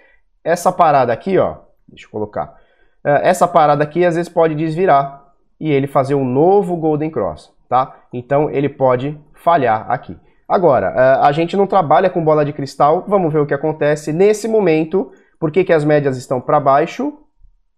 Essa 0.44 0.72
parada 0.72 1.14
aqui, 1.14 1.38
ó, 1.38 1.56
deixa 1.88 2.06
eu 2.06 2.12
colocar. 2.12 2.56
É, 3.04 3.30
essa 3.30 3.48
parada 3.48 3.82
aqui 3.84 4.04
às 4.04 4.16
vezes 4.16 4.30
pode 4.30 4.56
desvirar 4.56 5.24
e 5.60 5.72
ele 5.72 5.88
fazer 5.88 6.16
um 6.16 6.26
novo 6.26 6.76
Golden 6.76 7.10
Cross, 7.10 7.54
tá? 7.70 7.96
Então 8.12 8.50
ele 8.50 8.68
pode 8.68 9.18
falhar 9.34 9.90
aqui. 9.90 10.18
Agora, 10.48 10.88
é, 10.88 11.26
a 11.26 11.32
gente 11.32 11.56
não 11.56 11.66
trabalha 11.66 12.10
com 12.10 12.24
bola 12.24 12.44
de 12.44 12.52
cristal, 12.52 13.06
vamos 13.08 13.32
ver 13.32 13.40
o 13.40 13.46
que 13.46 13.54
acontece 13.54 14.12
nesse 14.12 14.48
momento. 14.48 15.12
Por 15.40 15.50
que, 15.50 15.64
que 15.64 15.74
as 15.74 15.86
médias 15.86 16.18
estão 16.18 16.42
para 16.42 16.60
baixo? 16.60 17.14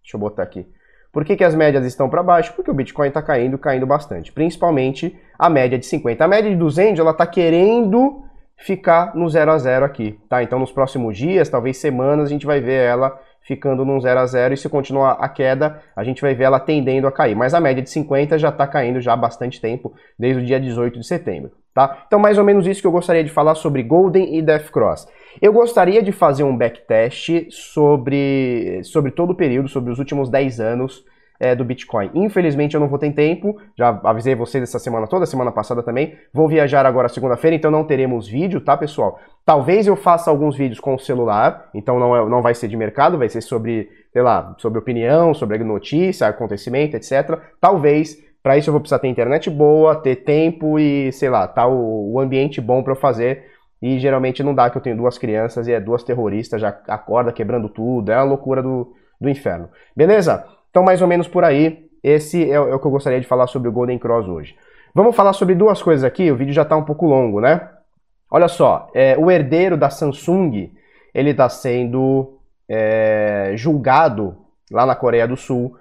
Deixa 0.01 0.17
eu 0.17 0.19
botar 0.19 0.43
aqui. 0.43 0.67
Por 1.11 1.25
que, 1.25 1.35
que 1.35 1.43
as 1.43 1.55
médias 1.55 1.85
estão 1.85 2.09
para 2.09 2.21
baixo? 2.21 2.53
Porque 2.53 2.69
o 2.69 2.73
Bitcoin 2.73 3.07
está 3.07 3.21
caindo, 3.21 3.57
caindo 3.57 3.85
bastante. 3.85 4.31
Principalmente 4.31 5.17
a 5.37 5.49
média 5.49 5.77
de 5.77 5.85
50. 5.85 6.23
A 6.23 6.27
média 6.27 6.49
de 6.49 6.55
200, 6.55 6.99
ela 6.99 7.11
está 7.11 7.25
querendo 7.25 8.23
ficar 8.55 9.15
no 9.15 9.27
0 9.27 9.51
a 9.51 9.57
0 9.57 9.85
aqui, 9.85 10.19
tá? 10.29 10.43
Então 10.43 10.59
nos 10.59 10.71
próximos 10.71 11.17
dias, 11.17 11.49
talvez 11.49 11.77
semanas, 11.77 12.27
a 12.27 12.29
gente 12.29 12.45
vai 12.45 12.59
ver 12.59 12.83
ela 12.85 13.19
ficando 13.41 13.83
num 13.83 13.99
0 13.99 14.19
a 14.19 14.25
0 14.25 14.53
e 14.53 14.57
se 14.57 14.69
continuar 14.69 15.13
a 15.13 15.27
queda, 15.27 15.81
a 15.95 16.03
gente 16.03 16.21
vai 16.21 16.35
ver 16.35 16.43
ela 16.43 16.59
tendendo 16.59 17.07
a 17.07 17.11
cair. 17.11 17.35
Mas 17.35 17.53
a 17.53 17.59
média 17.59 17.81
de 17.81 17.89
50 17.89 18.37
já 18.37 18.49
está 18.49 18.67
caindo 18.67 19.01
já 19.01 19.13
há 19.13 19.17
bastante 19.17 19.59
tempo, 19.59 19.93
desde 20.17 20.41
o 20.41 20.45
dia 20.45 20.59
18 20.59 20.99
de 20.99 21.07
setembro. 21.07 21.51
Tá? 21.73 22.03
Então, 22.07 22.19
mais 22.19 22.37
ou 22.37 22.43
menos 22.43 22.65
isso 22.67 22.81
que 22.81 22.87
eu 22.87 22.91
gostaria 22.91 23.23
de 23.23 23.29
falar 23.29 23.55
sobre 23.55 23.83
Golden 23.83 24.35
e 24.35 24.41
Death 24.41 24.69
Cross. 24.71 25.07
Eu 25.41 25.53
gostaria 25.53 26.01
de 26.01 26.11
fazer 26.11 26.43
um 26.43 26.57
backtest 26.57 27.49
sobre, 27.51 28.81
sobre 28.83 29.11
todo 29.11 29.31
o 29.31 29.35
período, 29.35 29.69
sobre 29.69 29.91
os 29.91 29.99
últimos 29.99 30.29
10 30.29 30.59
anos 30.59 31.05
é, 31.39 31.55
do 31.55 31.63
Bitcoin. 31.63 32.11
Infelizmente 32.13 32.75
eu 32.75 32.81
não 32.81 32.87
vou 32.87 32.99
ter 32.99 33.11
tempo, 33.13 33.57
já 33.77 33.99
avisei 34.03 34.35
vocês 34.35 34.61
essa 34.61 34.77
semana 34.77 35.07
toda, 35.07 35.25
semana 35.25 35.51
passada 35.51 35.81
também. 35.81 36.17
Vou 36.33 36.47
viajar 36.47 36.85
agora 36.85 37.07
segunda-feira, 37.07 37.55
então 37.55 37.71
não 37.71 37.85
teremos 37.85 38.27
vídeo, 38.27 38.59
tá, 38.59 38.75
pessoal? 38.75 39.19
Talvez 39.45 39.87
eu 39.87 39.95
faça 39.95 40.29
alguns 40.29 40.57
vídeos 40.57 40.79
com 40.79 40.95
o 40.95 40.99
celular, 40.99 41.69
então 41.73 41.97
não, 41.97 42.15
é, 42.15 42.29
não 42.29 42.41
vai 42.41 42.53
ser 42.53 42.67
de 42.67 42.75
mercado, 42.75 43.17
vai 43.17 43.29
ser 43.29 43.41
sobre, 43.41 43.89
sei 44.11 44.21
lá, 44.21 44.53
sobre 44.57 44.79
opinião, 44.79 45.33
sobre 45.33 45.57
notícia, 45.59 46.27
acontecimento, 46.27 46.97
etc. 46.97 47.39
Talvez, 47.61 48.17
para 48.41 48.57
isso 48.57 48.69
eu 48.69 48.71
vou 48.71 48.79
precisar 48.79 48.99
ter 48.99 49.07
internet 49.07 49.49
boa, 49.49 49.95
ter 49.95 50.17
tempo 50.17 50.79
e, 50.79 51.11
sei 51.11 51.29
lá, 51.29 51.47
tá 51.47 51.67
o, 51.67 52.13
o 52.13 52.19
ambiente 52.19 52.61
bom 52.61 52.81
para 52.81 52.93
eu 52.93 52.97
fazer. 52.97 53.45
E 53.81 53.97
geralmente 53.97 54.43
não 54.43 54.53
dá 54.53 54.69
que 54.69 54.77
eu 54.77 54.81
tenho 54.81 54.97
duas 54.97 55.17
crianças 55.17 55.67
e 55.67 55.71
é 55.71 55.79
duas 55.79 56.03
terroristas, 56.03 56.59
já 56.59 56.69
acorda 56.87 57.31
quebrando 57.31 57.69
tudo, 57.69 58.11
é 58.11 58.15
uma 58.15 58.23
loucura 58.23 58.61
do, 58.61 58.93
do 59.19 59.29
inferno. 59.29 59.69
Beleza? 59.95 60.45
Então, 60.69 60.83
mais 60.83 61.01
ou 61.01 61.07
menos 61.07 61.27
por 61.27 61.43
aí, 61.43 61.89
esse 62.03 62.49
é, 62.49 62.59
o 62.59 62.75
é 62.75 62.79
que 62.79 62.85
eu 62.85 62.91
gostaria 62.91 63.19
de 63.19 63.27
falar 63.27 63.47
sobre 63.47 63.69
o 63.69 63.71
Golden 63.71 63.97
Cross 63.97 64.27
hoje. 64.27 64.55
Vamos 64.93 65.15
falar 65.15 65.33
sobre 65.33 65.55
duas 65.55 65.81
coisas 65.81 66.03
aqui, 66.03 66.31
o 66.31 66.35
vídeo 66.35 66.53
já 66.53 66.63
está 66.63 66.75
um 66.75 66.83
pouco 66.83 67.05
longo, 67.05 67.39
né? 67.39 67.69
Olha 68.29 68.47
só, 68.47 68.89
é, 68.93 69.17
o 69.17 69.31
herdeiro 69.31 69.77
da 69.77 69.89
Samsung, 69.89 70.71
ele 71.13 71.31
está 71.31 71.49
sendo 71.49 72.39
é, 72.67 73.53
julgado 73.55 74.37
lá 74.71 74.85
na 74.85 74.95
Coreia 74.95 75.27
do 75.27 75.37
Sul 75.37 75.75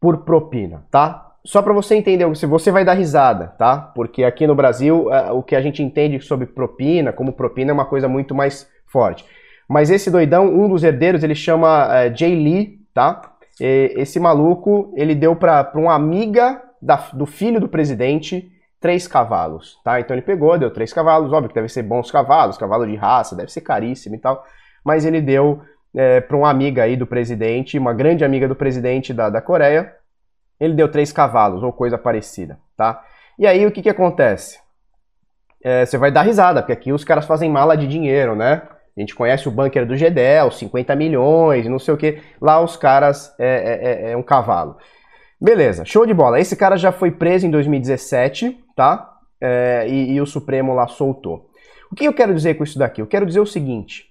por 0.00 0.18
propina, 0.24 0.84
tá? 0.90 1.27
Só 1.44 1.62
para 1.62 1.72
você 1.72 1.94
entender, 1.94 2.34
se 2.36 2.46
você 2.46 2.70
vai 2.70 2.84
dar 2.84 2.94
risada, 2.94 3.48
tá? 3.58 3.76
Porque 3.94 4.24
aqui 4.24 4.46
no 4.46 4.54
Brasil, 4.54 5.12
é, 5.12 5.30
o 5.32 5.42
que 5.42 5.56
a 5.56 5.60
gente 5.60 5.82
entende 5.82 6.20
sobre 6.20 6.46
propina, 6.46 7.12
como 7.12 7.32
propina, 7.32 7.70
é 7.70 7.74
uma 7.74 7.86
coisa 7.86 8.08
muito 8.08 8.34
mais 8.34 8.68
forte. 8.86 9.24
Mas 9.68 9.90
esse 9.90 10.10
doidão, 10.10 10.46
um 10.46 10.68
dos 10.68 10.82
herdeiros, 10.82 11.22
ele 11.22 11.34
chama 11.34 11.88
é, 11.94 12.14
Jay 12.14 12.34
Lee, 12.34 12.78
tá? 12.92 13.34
esse 13.60 14.20
maluco, 14.20 14.92
ele 14.96 15.16
deu 15.16 15.34
para 15.34 15.72
uma 15.74 15.92
amiga 15.92 16.62
da, 16.80 16.94
do 17.12 17.26
filho 17.26 17.58
do 17.58 17.68
presidente 17.68 18.52
três 18.80 19.08
cavalos, 19.08 19.80
tá? 19.82 19.98
Então 20.00 20.14
ele 20.14 20.22
pegou, 20.22 20.56
deu 20.58 20.70
três 20.70 20.92
cavalos, 20.92 21.32
óbvio 21.32 21.48
que 21.48 21.54
deve 21.54 21.68
ser 21.68 21.82
bons 21.82 22.10
cavalos, 22.10 22.56
cavalo 22.56 22.86
de 22.86 22.94
raça, 22.94 23.34
deve 23.34 23.50
ser 23.50 23.60
caríssimo 23.60 24.14
e 24.14 24.18
tal, 24.18 24.44
mas 24.84 25.04
ele 25.04 25.20
deu 25.20 25.60
é, 25.94 26.20
para 26.20 26.36
uma 26.36 26.48
amiga 26.48 26.84
aí 26.84 26.96
do 26.96 27.06
presidente, 27.06 27.78
uma 27.78 27.92
grande 27.92 28.24
amiga 28.24 28.46
do 28.46 28.54
presidente 28.54 29.12
da, 29.12 29.28
da 29.28 29.40
Coreia, 29.40 29.92
ele 30.60 30.74
deu 30.74 30.90
três 30.90 31.12
cavalos 31.12 31.62
ou 31.62 31.72
coisa 31.72 31.96
parecida, 31.96 32.58
tá? 32.76 33.04
E 33.38 33.46
aí 33.46 33.64
o 33.66 33.70
que 33.70 33.82
que 33.82 33.88
acontece? 33.88 34.58
É, 35.62 35.84
você 35.84 35.98
vai 35.98 36.10
dar 36.10 36.22
risada, 36.22 36.62
porque 36.62 36.72
aqui 36.72 36.92
os 36.92 37.04
caras 37.04 37.26
fazem 37.26 37.50
mala 37.50 37.76
de 37.76 37.86
dinheiro, 37.86 38.34
né? 38.34 38.62
A 38.96 39.00
gente 39.00 39.14
conhece 39.14 39.48
o 39.48 39.52
bunker 39.52 39.86
do 39.86 39.96
Gedel, 39.96 40.50
50 40.50 40.96
milhões, 40.96 41.66
não 41.66 41.78
sei 41.78 41.94
o 41.94 41.96
que. 41.96 42.20
Lá 42.40 42.60
os 42.60 42.76
caras 42.76 43.32
é, 43.38 43.46
é, 43.46 44.08
é, 44.08 44.12
é, 44.12 44.16
um 44.16 44.22
cavalo. 44.24 44.76
Beleza, 45.40 45.84
show 45.84 46.04
de 46.04 46.12
bola. 46.12 46.40
Esse 46.40 46.56
cara 46.56 46.76
já 46.76 46.90
foi 46.90 47.12
preso 47.12 47.46
em 47.46 47.50
2017, 47.50 48.58
tá? 48.74 49.16
É, 49.40 49.86
e, 49.88 50.14
e 50.14 50.20
o 50.20 50.26
Supremo 50.26 50.74
lá 50.74 50.88
soltou. 50.88 51.48
O 51.92 51.94
que 51.94 52.04
eu 52.04 52.12
quero 52.12 52.34
dizer 52.34 52.54
com 52.54 52.64
isso 52.64 52.76
daqui? 52.76 53.00
Eu 53.00 53.06
quero 53.06 53.24
dizer 53.24 53.38
o 53.38 53.46
seguinte: 53.46 54.08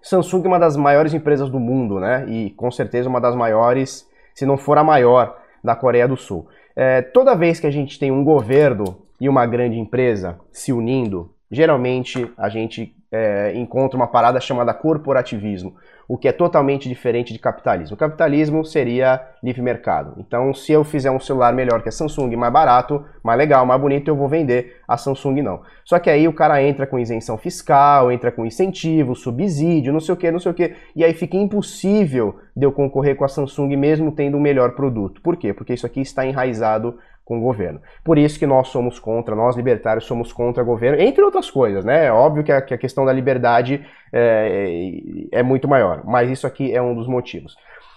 Samsung 0.00 0.44
é 0.44 0.48
uma 0.48 0.58
das 0.60 0.76
maiores 0.76 1.12
empresas 1.12 1.50
do 1.50 1.58
mundo, 1.58 1.98
né? 1.98 2.24
E 2.28 2.50
com 2.50 2.70
certeza 2.70 3.08
uma 3.08 3.20
das 3.20 3.34
maiores, 3.34 4.08
se 4.32 4.46
não 4.46 4.56
for 4.56 4.78
a 4.78 4.84
maior, 4.84 5.36
da 5.64 5.74
Coreia 5.74 6.06
do 6.06 6.16
Sul. 6.16 6.46
É, 6.76 7.00
toda 7.00 7.34
vez 7.34 7.58
que 7.58 7.66
a 7.66 7.70
gente 7.70 7.98
tem 7.98 8.12
um 8.12 8.22
governo 8.22 9.02
e 9.18 9.28
uma 9.28 9.46
grande 9.46 9.78
empresa 9.78 10.38
se 10.52 10.72
unindo, 10.72 11.33
geralmente 11.54 12.30
a 12.36 12.48
gente 12.48 12.94
é, 13.14 13.52
encontra 13.54 13.96
uma 13.96 14.08
parada 14.08 14.40
chamada 14.40 14.74
corporativismo, 14.74 15.76
o 16.08 16.18
que 16.18 16.28
é 16.28 16.32
totalmente 16.32 16.88
diferente 16.88 17.32
de 17.32 17.38
capitalismo. 17.38 17.94
O 17.94 17.98
capitalismo 17.98 18.64
seria 18.64 19.22
livre 19.42 19.62
mercado. 19.62 20.14
Então, 20.18 20.52
se 20.52 20.72
eu 20.72 20.84
fizer 20.84 21.10
um 21.10 21.20
celular 21.20 21.52
melhor 21.54 21.80
que 21.80 21.88
a 21.88 21.92
Samsung, 21.92 22.34
mais 22.36 22.52
barato, 22.52 23.04
mais 23.22 23.38
legal, 23.38 23.64
mais 23.64 23.80
bonito, 23.80 24.08
eu 24.08 24.16
vou 24.16 24.28
vender. 24.28 24.82
A 24.86 24.96
Samsung 24.96 25.40
não. 25.42 25.62
Só 25.84 25.98
que 25.98 26.10
aí 26.10 26.26
o 26.26 26.32
cara 26.32 26.62
entra 26.62 26.86
com 26.86 26.98
isenção 26.98 27.38
fiscal, 27.38 28.10
entra 28.10 28.32
com 28.32 28.44
incentivo, 28.44 29.14
subsídio, 29.14 29.92
não 29.92 30.00
sei 30.00 30.14
o 30.14 30.16
que, 30.16 30.30
não 30.30 30.40
sei 30.40 30.50
o 30.50 30.54
que, 30.54 30.74
e 30.94 31.04
aí 31.04 31.14
fica 31.14 31.36
impossível 31.36 32.40
de 32.56 32.66
eu 32.66 32.72
concorrer 32.72 33.16
com 33.16 33.24
a 33.24 33.28
Samsung 33.28 33.76
mesmo 33.76 34.12
tendo 34.12 34.36
um 34.36 34.40
melhor 34.40 34.72
produto. 34.72 35.20
Por 35.22 35.36
quê? 35.36 35.54
Porque 35.54 35.72
isso 35.72 35.86
aqui 35.86 36.00
está 36.00 36.26
enraizado 36.26 36.98
com 37.24 37.38
o 37.38 37.40
governo. 37.40 37.80
Por 38.04 38.18
isso 38.18 38.38
que 38.38 38.46
nós 38.46 38.68
somos 38.68 38.98
contra, 38.98 39.34
nós 39.34 39.56
libertários 39.56 40.04
somos 40.04 40.32
contra 40.32 40.62
o 40.62 40.66
governo, 40.66 41.00
entre 41.00 41.22
outras 41.22 41.50
coisas, 41.50 41.84
né? 41.84 42.06
É 42.06 42.12
óbvio 42.12 42.44
que 42.44 42.52
a, 42.52 42.60
que 42.60 42.74
a 42.74 42.78
questão 42.78 43.04
da 43.04 43.12
liberdade 43.12 43.84
é, 44.12 44.92
é, 45.32 45.42
muito 45.42 45.66
maior, 45.66 46.02
mas 46.04 46.30
isso 46.30 46.46
aqui 46.46 46.72
é 46.74 46.82
um 46.82 46.94
dos 46.94 47.08
motivos. 47.08 47.56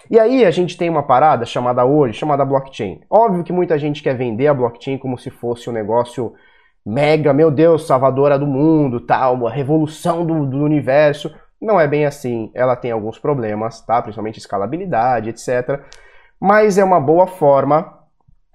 E 0.10 0.18
aí 0.18 0.46
a 0.46 0.52
gente 0.52 0.78
tem 0.78 0.90
uma 0.90 1.04
parada 1.04 1.46
chamada 1.46 1.84
hoje, 1.84 2.18
chamada 2.18 2.46
blockchain. 2.46 3.02
Óbvio 3.10 3.44
que 3.44 3.52
muita 3.52 3.78
gente 3.78 4.02
quer 4.02 4.16
vender 4.16 4.48
a 4.48 4.54
blockchain 4.54 4.98
como 4.98 5.18
se 5.18 5.30
fosse 5.30 5.70
um 5.70 5.74
negócio 5.74 6.34
mega, 6.86 7.34
meu 7.34 7.52
Deus, 7.52 7.86
salvadora 7.86 8.40
do 8.40 8.48
mundo, 8.48 9.02
tal, 9.02 9.46
a 9.46 9.52
revolução 9.52 10.26
do, 10.26 10.46
do 10.46 10.63
universo. 10.63 11.36
Não 11.62 11.82
é 11.82 11.86
bem 11.86 12.06
assim, 12.06 12.50
ela 12.54 12.78
tem 12.78 12.92
alguns 12.92 13.20
problemas, 13.20 13.82
tá? 13.82 14.02
Principalmente 14.02 14.40
escalabilidade, 14.40 15.30
etc. 15.30 15.82
Mas 16.40 16.78
é 16.78 16.84
uma 16.84 17.02
boa 17.02 17.28
forma 17.28 17.97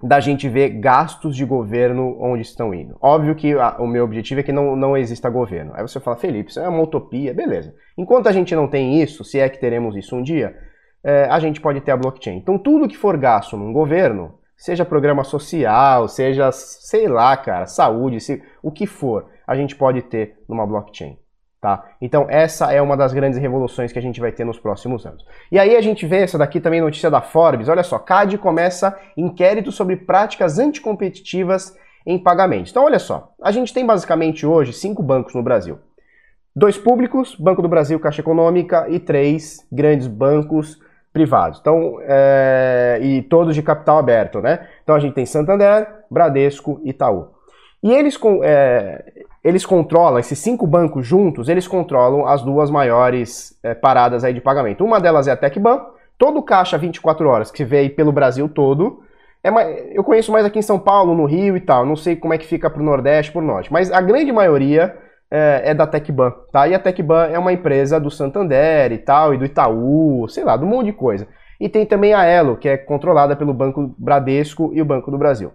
da 0.02 0.18
gente 0.18 0.48
ver 0.48 0.70
gastos 0.80 1.36
de 1.36 1.44
governo 1.44 2.16
onde 2.20 2.42
estão 2.42 2.74
indo. 2.74 2.96
Óbvio 3.00 3.34
que 3.36 3.52
a, 3.52 3.76
o 3.78 3.86
meu 3.86 4.04
objetivo 4.04 4.40
é 4.40 4.42
que 4.42 4.52
não, 4.52 4.74
não 4.74 4.96
exista 4.96 5.30
governo. 5.30 5.72
Aí 5.74 5.82
você 5.82 6.00
fala, 6.00 6.16
Felipe, 6.16 6.50
isso 6.50 6.58
é 6.58 6.68
uma 6.68 6.82
utopia, 6.82 7.32
beleza. 7.32 7.72
Enquanto 7.96 8.26
a 8.26 8.32
gente 8.32 8.54
não 8.54 8.66
tem 8.66 9.00
isso, 9.00 9.22
se 9.22 9.38
é 9.38 9.48
que 9.48 9.60
teremos 9.60 9.96
isso 9.96 10.16
um 10.16 10.22
dia, 10.22 10.56
é, 11.04 11.24
a 11.30 11.38
gente 11.38 11.60
pode 11.60 11.80
ter 11.80 11.92
a 11.92 11.96
blockchain. 11.96 12.36
Então 12.36 12.58
tudo 12.58 12.88
que 12.88 12.96
for 12.96 13.16
gasto 13.16 13.56
num 13.56 13.72
governo, 13.72 14.34
seja 14.56 14.84
programa 14.84 15.22
social, 15.22 16.08
seja, 16.08 16.50
sei 16.50 17.06
lá, 17.06 17.36
cara, 17.36 17.66
saúde, 17.66 18.20
se, 18.20 18.42
o 18.62 18.72
que 18.72 18.86
for, 18.86 19.28
a 19.46 19.54
gente 19.54 19.76
pode 19.76 20.02
ter 20.02 20.36
numa 20.48 20.66
blockchain. 20.66 21.16
Tá? 21.62 21.84
Então 22.00 22.26
essa 22.28 22.72
é 22.72 22.82
uma 22.82 22.96
das 22.96 23.12
grandes 23.12 23.38
revoluções 23.38 23.92
que 23.92 23.98
a 24.00 24.02
gente 24.02 24.20
vai 24.20 24.32
ter 24.32 24.44
nos 24.44 24.58
próximos 24.58 25.06
anos. 25.06 25.24
E 25.48 25.60
aí 25.60 25.76
a 25.76 25.80
gente 25.80 26.04
vê 26.04 26.16
essa 26.16 26.36
daqui 26.36 26.60
também 26.60 26.80
notícia 26.80 27.08
da 27.08 27.20
Forbes. 27.20 27.68
Olha 27.68 27.84
só, 27.84 28.00
CAD 28.00 28.36
começa 28.38 28.98
inquérito 29.16 29.70
sobre 29.70 29.94
práticas 29.94 30.58
anticompetitivas 30.58 31.72
em 32.04 32.18
pagamentos. 32.18 32.72
Então 32.72 32.84
olha 32.84 32.98
só, 32.98 33.32
a 33.40 33.52
gente 33.52 33.72
tem 33.72 33.86
basicamente 33.86 34.44
hoje 34.44 34.72
cinco 34.72 35.04
bancos 35.04 35.36
no 35.36 35.42
Brasil. 35.42 35.78
Dois 36.54 36.76
públicos, 36.76 37.36
Banco 37.36 37.62
do 37.62 37.68
Brasil, 37.68 38.00
Caixa 38.00 38.22
Econômica 38.22 38.88
e 38.88 38.98
três 38.98 39.64
grandes 39.70 40.08
bancos 40.08 40.80
privados. 41.12 41.60
Então, 41.60 41.98
é, 42.02 42.98
e 43.00 43.22
todos 43.22 43.54
de 43.54 43.62
capital 43.62 43.98
aberto, 43.98 44.40
né? 44.40 44.66
Então 44.82 44.96
a 44.96 44.98
gente 44.98 45.14
tem 45.14 45.24
Santander, 45.24 45.86
Bradesco 46.10 46.80
e 46.82 46.90
Itaú. 46.90 47.28
E 47.82 47.92
eles, 47.92 48.18
é, 48.42 49.21
eles 49.44 49.66
controlam, 49.66 50.18
esses 50.18 50.38
cinco 50.38 50.66
bancos 50.66 51.06
juntos, 51.06 51.48
eles 51.48 51.66
controlam 51.66 52.26
as 52.26 52.42
duas 52.42 52.70
maiores 52.70 53.58
é, 53.62 53.74
paradas 53.74 54.22
aí 54.22 54.32
de 54.32 54.40
pagamento. 54.40 54.84
Uma 54.84 55.00
delas 55.00 55.26
é 55.26 55.32
a 55.32 55.36
TecBan, 55.36 55.80
todo 56.16 56.42
caixa 56.42 56.78
24 56.78 57.28
horas 57.28 57.50
que 57.50 57.64
vê 57.64 57.78
aí 57.78 57.90
pelo 57.90 58.12
Brasil 58.12 58.48
todo. 58.48 59.02
É, 59.42 59.50
eu 59.96 60.04
conheço 60.04 60.30
mais 60.30 60.46
aqui 60.46 60.60
em 60.60 60.62
São 60.62 60.78
Paulo, 60.78 61.14
no 61.14 61.24
Rio 61.24 61.56
e 61.56 61.60
tal, 61.60 61.84
não 61.84 61.96
sei 61.96 62.14
como 62.14 62.32
é 62.32 62.38
que 62.38 62.46
fica 62.46 62.70
pro 62.70 62.84
Nordeste, 62.84 63.32
pro 63.32 63.40
Norte, 63.40 63.72
mas 63.72 63.90
a 63.90 64.00
grande 64.00 64.30
maioria 64.30 64.96
é, 65.28 65.70
é 65.70 65.74
da 65.74 65.86
TecBan, 65.86 66.32
tá? 66.52 66.68
E 66.68 66.74
a 66.74 66.78
TecBan 66.78 67.26
é 67.26 67.38
uma 67.38 67.52
empresa 67.52 67.98
do 67.98 68.10
Santander 68.10 68.92
e 68.92 68.98
tal, 68.98 69.34
e 69.34 69.38
do 69.38 69.44
Itaú, 69.44 70.28
sei 70.28 70.44
lá, 70.44 70.56
do 70.56 70.66
monte 70.66 70.86
de 70.86 70.92
coisa. 70.92 71.26
E 71.58 71.68
tem 71.68 71.86
também 71.86 72.12
a 72.12 72.24
Elo, 72.24 72.56
que 72.56 72.68
é 72.68 72.76
controlada 72.76 73.34
pelo 73.34 73.54
Banco 73.54 73.94
Bradesco 73.98 74.70
e 74.74 74.82
o 74.82 74.84
Banco 74.84 75.10
do 75.10 75.18
Brasil. 75.18 75.52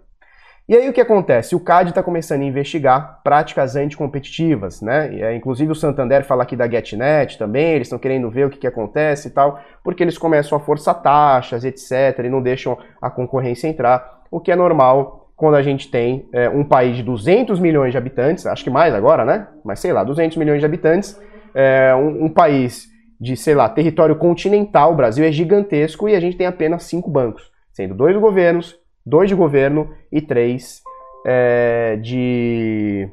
E 0.69 0.75
aí 0.75 0.89
o 0.89 0.91
que 0.91 0.99
acontece? 0.99 1.55
O 1.55 1.61
CAD 1.61 1.91
está 1.91 2.03
começando 2.03 2.41
a 2.41 2.45
investigar 2.45 3.21
práticas 3.23 3.77
anticompetitivas, 3.77 4.81
né? 4.81 5.33
Inclusive 5.33 5.71
o 5.71 5.75
Santander 5.75 6.25
fala 6.25 6.43
aqui 6.43 6.57
da 6.57 6.69
GetNet 6.69 7.37
também, 7.37 7.75
eles 7.75 7.87
estão 7.87 7.97
querendo 7.97 8.29
ver 8.29 8.47
o 8.47 8.49
que, 8.49 8.57
que 8.57 8.67
acontece 8.67 9.29
e 9.29 9.31
tal, 9.31 9.61
porque 9.81 10.03
eles 10.03 10.17
começam 10.17 10.57
a 10.57 10.59
forçar 10.59 11.01
taxas, 11.01 11.63
etc., 11.63 12.19
e 12.25 12.29
não 12.29 12.41
deixam 12.41 12.77
a 13.01 13.09
concorrência 13.09 13.69
entrar, 13.69 14.23
o 14.29 14.41
que 14.41 14.51
é 14.51 14.57
normal 14.57 15.31
quando 15.37 15.55
a 15.55 15.61
gente 15.61 15.89
tem 15.89 16.27
é, 16.33 16.49
um 16.49 16.65
país 16.65 16.97
de 16.97 17.03
200 17.03 17.61
milhões 17.61 17.93
de 17.93 17.97
habitantes, 17.97 18.45
acho 18.45 18.65
que 18.65 18.69
mais 18.69 18.93
agora, 18.93 19.23
né? 19.23 19.47
Mas 19.63 19.79
sei 19.79 19.93
lá, 19.93 20.03
200 20.03 20.35
milhões 20.35 20.59
de 20.59 20.65
habitantes, 20.65 21.17
é, 21.55 21.95
um, 21.95 22.25
um 22.25 22.29
país 22.29 22.87
de, 23.21 23.37
sei 23.37 23.55
lá, 23.55 23.69
território 23.69 24.17
continental, 24.17 24.91
o 24.91 24.95
Brasil 24.97 25.23
é 25.23 25.31
gigantesco 25.31 26.09
e 26.09 26.15
a 26.15 26.19
gente 26.19 26.35
tem 26.35 26.45
apenas 26.45 26.83
cinco 26.83 27.09
bancos, 27.09 27.49
sendo 27.71 27.93
dois 27.95 28.17
governos 28.17 28.75
dois 29.07 29.29
de 29.29 29.35
governo 29.35 29.89
e 30.11 30.21
três 30.21 30.83
é, 31.25 31.97
de 32.01 33.09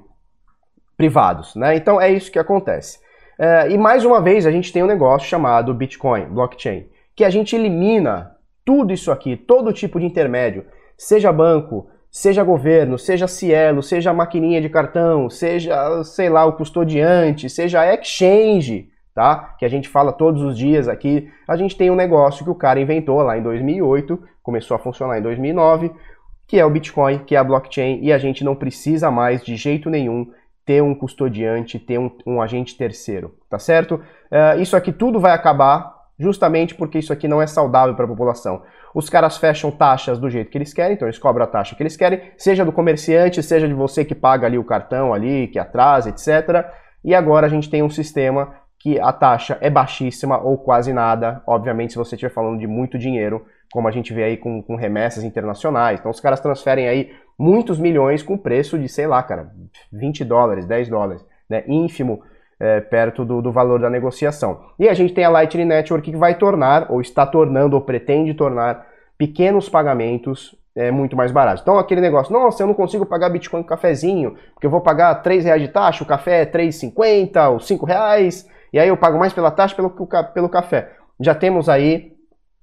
privados. 0.97 1.55
Né? 1.55 1.77
Então 1.77 2.01
é 2.01 2.11
isso 2.11 2.31
que 2.31 2.39
acontece. 2.39 2.99
É, 3.39 3.71
e 3.71 3.79
mais 3.79 4.05
uma 4.05 4.21
vez 4.21 4.47
a 4.47 4.51
gente 4.51 4.73
tem 4.73 4.83
um 4.83 4.89
negócio 4.89 5.29
chamado 5.29 5.73
Bitcoin, 5.73 6.27
blockchain, 6.27 6.87
que 7.15 7.25
a 7.25 7.31
gente 7.31 7.55
elimina 7.55 8.37
tudo 8.65 8.93
isso 8.93 9.11
aqui, 9.13 9.37
todo 9.37 9.73
tipo 9.73 10.01
de 10.01 10.07
intermédio, 10.07 10.65
seja 10.97 11.33
banco, 11.33 11.89
seja 12.11 12.43
governo, 12.43 12.99
seja 12.99 13.27
Cielo, 13.27 13.83
seja 13.83 14.13
maquininha 14.13 14.61
de 14.61 14.69
cartão, 14.69 15.29
seja, 15.29 16.03
sei 16.05 16.29
lá, 16.29 16.45
o 16.45 16.53
custodiante, 16.55 17.51
seja 17.51 17.93
exchange, 17.93 18.89
tá? 19.15 19.55
Que 19.59 19.65
a 19.65 19.69
gente 19.69 19.89
fala 19.89 20.13
todos 20.13 20.43
os 20.43 20.59
dias 20.59 20.89
aqui. 20.89 21.31
A 21.47 21.57
gente 21.57 21.77
tem 21.77 21.91
um 21.91 21.95
negócio 21.95 22.45
que 22.45 22.51
o 22.51 22.55
cara 22.55 22.81
inventou 22.81 23.23
lá 23.23 23.39
em 23.39 23.43
2008, 23.43 24.21
começou 24.43 24.75
a 24.75 24.79
funcionar 24.79 25.19
em 25.19 25.23
2009, 25.23 25.93
que 26.47 26.59
é 26.59 26.65
o 26.65 26.71
Bitcoin, 26.71 27.19
que 27.21 27.35
é 27.35 27.39
a 27.39 27.45
blockchain, 27.45 28.01
e 28.03 28.13
a 28.13 28.19
gente 28.19 28.45
não 28.45 28.55
precisa 28.55 29.11
mais 29.11 29.45
de 29.45 29.57
jeito 29.57 29.89
nenhum 29.89 30.31
ter 30.67 30.83
um 30.83 30.95
custodiante, 30.95 31.79
ter 31.79 31.99
um, 31.99 32.11
um 32.27 32.41
agente 32.41 32.77
terceiro, 32.77 33.35
tá 33.49 33.59
certo? 33.59 33.97
Uh, 34.31 34.61
isso 34.61 34.77
aqui 34.77 34.93
tudo 34.93 35.21
vai 35.21 35.33
acabar 35.33 35.95
justamente 36.19 36.75
porque 36.75 36.99
isso 36.99 37.13
aqui 37.13 37.29
não 37.29 37.43
é 37.43 37.47
saudável 37.47 37.95
para 37.95 38.05
a 38.05 38.09
população. 38.09 38.63
Os 38.95 39.11
caras 39.11 39.37
fecham 39.37 39.71
taxas 39.71 40.19
do 40.19 40.31
jeito 40.31 40.51
que 40.51 40.57
eles 40.57 40.73
querem, 40.73 40.95
então 40.95 41.07
eles 41.07 41.19
cobram 41.19 41.45
a 41.45 41.49
taxa 41.49 41.75
que 41.75 41.83
eles 41.83 41.97
querem, 41.97 42.21
seja 42.37 42.65
do 42.65 42.73
comerciante, 42.73 43.43
seja 43.43 43.67
de 43.67 43.75
você 43.75 44.05
que 44.05 44.15
paga 44.15 44.47
ali 44.47 44.57
o 44.57 44.65
cartão 44.65 45.13
ali, 45.13 45.49
que 45.49 45.59
atrasa, 45.59 46.09
etc. 46.09 46.67
E 47.05 47.15
agora 47.15 47.47
a 47.47 47.51
gente 47.51 47.69
tem 47.69 47.83
um 47.83 47.91
sistema 47.91 48.55
que 48.85 49.01
a 49.01 49.11
taxa 49.15 49.57
é 49.63 49.71
baixíssima 49.71 50.39
ou 50.39 50.59
quase 50.59 50.93
nada, 50.93 51.43
obviamente 51.47 51.95
se 51.95 51.99
você 51.99 52.17
estiver 52.17 52.31
falando 52.31 52.59
de 52.59 52.67
muito 52.67 52.99
dinheiro, 52.99 53.47
como 53.73 53.89
a 53.89 53.91
gente 53.91 54.13
vê 54.13 54.25
aí 54.25 54.37
com, 54.37 54.63
com 54.63 54.77
remessas 54.77 55.25
internacionais. 55.25 55.99
Então 55.99 56.11
os 56.11 56.21
caras 56.21 56.39
transferem 56.39 56.87
aí 56.87 57.11
muitos 57.39 57.79
milhões 57.79 58.23
com 58.23 58.37
preço 58.37 58.79
de, 58.79 58.87
sei 58.87 59.07
lá, 59.07 59.23
cara, 59.23 59.51
20 59.91 60.23
dólares, 60.27 60.67
10 60.67 60.91
dólares, 60.91 61.25
né? 61.49 61.65
ínfimo 61.67 62.21
é, 62.61 62.79
perto 62.79 63.25
do, 63.25 63.41
do, 63.41 63.51
valor 63.51 63.81
da 63.81 63.89
negociação. 63.89 64.61
E 64.79 64.87
a 64.87 64.93
gente 64.93 65.15
tem 65.15 65.25
a 65.25 65.31
Lightning 65.31 65.65
Network 65.65 66.11
que 66.11 66.19
vai 66.19 66.35
tornar, 66.35 66.93
ou 66.93 67.01
está 67.01 67.25
tornando, 67.25 67.77
ou 67.77 67.81
pretende 67.81 68.35
tornar, 68.35 68.87
pequenos 69.17 69.67
pagamentos 69.67 70.55
é, 70.77 70.91
muito 70.91 71.17
mais 71.17 71.33
baratos. 71.33 71.63
Então 71.63 71.79
aquele 71.79 72.03
negócio, 72.03 72.35
nossa, 72.35 72.63
eu 72.63 72.67
não 72.67 72.75
consigo 72.75 73.07
pagar 73.07 73.31
Bitcoin 73.31 73.63
com 73.63 73.69
cafezinho, 73.69 74.37
porque 74.53 74.67
eu 74.67 74.71
vou 74.71 74.83
pagar 74.83 75.15
3 75.23 75.47
reais 75.47 75.63
de 75.63 75.69
taxa, 75.69 76.05
o 76.05 76.07
café 76.07 76.43
é 76.43 76.47
3,50 76.47 77.51
ou 77.51 77.61
5 77.61 77.87
reais, 77.87 78.47
e 78.75 78.79
aí 78.81 78.89
eu 78.89 78.97
pago 78.97 79.17
mais 79.17 79.33
pela 79.33 79.53
taxa 79.53 79.77
pelo, 79.77 79.91
pelo 80.35 80.49
café. 80.49 80.91
Já 81.21 81.33
temos 81.33 81.69
aí 81.69 82.13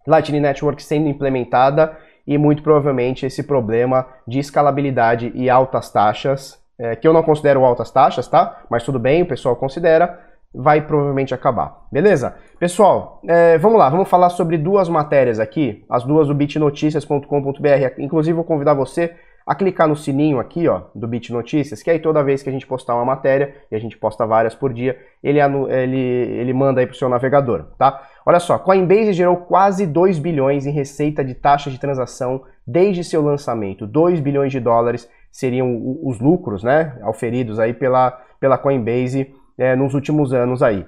Lightning 0.06 0.42
Network 0.42 0.84
sendo 0.84 1.08
implementada 1.08 1.98
e 2.28 2.38
muito 2.38 2.62
provavelmente 2.62 3.26
esse 3.26 3.44
problema 3.44 4.06
de 4.28 4.38
escalabilidade 4.38 5.32
e 5.34 5.50
altas 5.50 5.90
taxas 5.90 6.62
é, 6.78 6.98
que 6.98 7.08
eu 7.08 7.14
não 7.14 7.24
considero 7.24 7.64
altas 7.64 7.92
taxas, 7.92 8.28
tá? 8.28 8.64
Mas 8.70 8.84
tudo 8.84 9.00
bem, 9.00 9.22
o 9.22 9.26
pessoal 9.26 9.56
considera, 9.56 10.20
vai 10.54 10.82
provavelmente 10.82 11.34
acabar. 11.34 11.86
Beleza? 11.90 12.36
Pessoal, 12.60 13.22
é, 13.26 13.58
vamos 13.58 13.80
lá, 13.80 13.88
vamos 13.90 14.10
falar 14.10 14.32
sobre 14.32 14.58
duas 14.58 14.90
matérias 14.90 15.40
aqui, 15.40 15.86
as 15.90 16.04
duas 16.04 16.28
do 16.28 16.36
bitnoticias.com.br. 16.36 18.00
Inclusive, 18.00 18.36
vou 18.36 18.44
convidar 18.44 18.74
você 18.74 19.16
a 19.52 19.56
clicar 19.56 19.86
no 19.86 19.98
sininho 19.98 20.40
aqui, 20.40 20.66
ó, 20.70 20.84
do 20.96 21.06
Bit 21.06 21.34
Notícias, 21.34 21.84
que 21.84 21.92
aí 21.92 22.00
toda 22.00 22.24
vez 22.24 22.42
que 22.42 22.48
a 22.48 22.54
gente 22.54 22.66
postar 22.66 22.96
uma 22.96 23.04
matéria, 23.04 23.54
e 23.70 23.76
a 23.76 23.80
gente 23.80 23.98
posta 23.98 24.26
várias 24.26 24.56
por 24.56 24.72
dia, 24.72 24.98
ele, 25.22 25.42
ele, 25.42 25.98
ele 26.00 26.54
manda 26.54 26.80
aí 26.80 26.88
pro 26.88 26.96
seu 26.96 27.10
navegador, 27.10 27.66
tá? 27.78 28.02
Olha 28.26 28.40
só, 28.40 28.58
Coinbase 28.58 29.12
gerou 29.12 29.36
quase 29.36 29.86
2 29.86 30.20
bilhões 30.20 30.66
em 30.66 30.72
receita 30.72 31.22
de 31.22 31.34
taxa 31.34 31.70
de 31.70 31.78
transação 31.78 32.44
desde 32.66 33.04
seu 33.04 33.22
lançamento, 33.22 33.86
2 33.86 34.22
bilhões 34.22 34.54
de 34.54 34.60
dólares 34.62 35.10
seriam 35.30 35.98
os 36.02 36.18
lucros 36.22 36.64
né, 36.64 36.98
auferidos 37.02 37.60
aí 37.60 37.74
pela, 37.74 38.12
pela 38.40 38.58
Coinbase 38.58 39.36
é, 39.58 39.76
nos 39.76 39.94
últimos 39.94 40.34
anos 40.34 40.64
aí. 40.64 40.86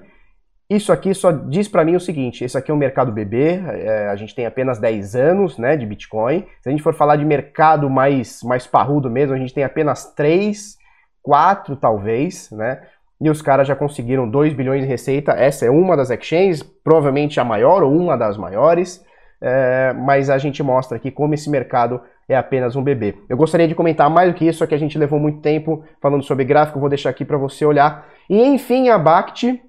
Isso 0.68 0.92
aqui 0.92 1.12
só 1.12 1.30
diz 1.30 1.68
para 1.68 1.84
mim 1.84 1.94
o 1.94 2.00
seguinte, 2.00 2.42
esse 2.42 2.56
aqui 2.56 2.70
é 2.70 2.74
um 2.74 2.78
mercado 2.78 3.12
bebê, 3.12 3.60
é, 3.66 4.08
a 4.08 4.16
gente 4.16 4.34
tem 4.34 4.46
apenas 4.46 4.78
10 4.78 5.14
anos 5.14 5.58
né, 5.58 5.76
de 5.76 5.84
Bitcoin. 5.84 6.46
Se 6.62 6.68
a 6.68 6.70
gente 6.70 6.82
for 6.82 6.94
falar 6.94 7.16
de 7.16 7.24
mercado 7.24 7.90
mais, 7.90 8.42
mais 8.42 8.66
parrudo 8.66 9.10
mesmo, 9.10 9.34
a 9.34 9.38
gente 9.38 9.52
tem 9.52 9.62
apenas 9.62 10.12
3, 10.14 10.78
4 11.22 11.76
talvez, 11.76 12.50
né? 12.50 12.80
E 13.20 13.30
os 13.30 13.40
caras 13.40 13.68
já 13.68 13.76
conseguiram 13.76 14.28
2 14.28 14.54
bilhões 14.54 14.82
de 14.82 14.88
receita. 14.88 15.32
Essa 15.32 15.66
é 15.66 15.70
uma 15.70 15.96
das 15.96 16.10
exchanges, 16.10 16.62
provavelmente 16.62 17.38
a 17.38 17.44
maior 17.44 17.82
ou 17.82 17.94
uma 17.94 18.16
das 18.16 18.36
maiores. 18.36 19.04
É, 19.40 19.92
mas 19.92 20.30
a 20.30 20.38
gente 20.38 20.62
mostra 20.62 20.96
aqui 20.96 21.10
como 21.10 21.34
esse 21.34 21.50
mercado 21.50 22.00
é 22.28 22.34
apenas 22.34 22.74
um 22.74 22.82
bebê. 22.82 23.14
Eu 23.28 23.36
gostaria 23.36 23.68
de 23.68 23.74
comentar 23.74 24.08
mais 24.08 24.32
do 24.32 24.34
que 24.34 24.46
isso, 24.46 24.60
só 24.60 24.66
que 24.66 24.74
a 24.74 24.78
gente 24.78 24.98
levou 24.98 25.18
muito 25.18 25.40
tempo 25.40 25.84
falando 26.00 26.22
sobre 26.22 26.44
gráfico, 26.44 26.80
vou 26.80 26.88
deixar 26.88 27.10
aqui 27.10 27.24
para 27.24 27.36
você 27.36 27.64
olhar. 27.64 28.06
E 28.28 28.42
enfim, 28.42 28.88
a 28.88 28.98
Bact 28.98 29.60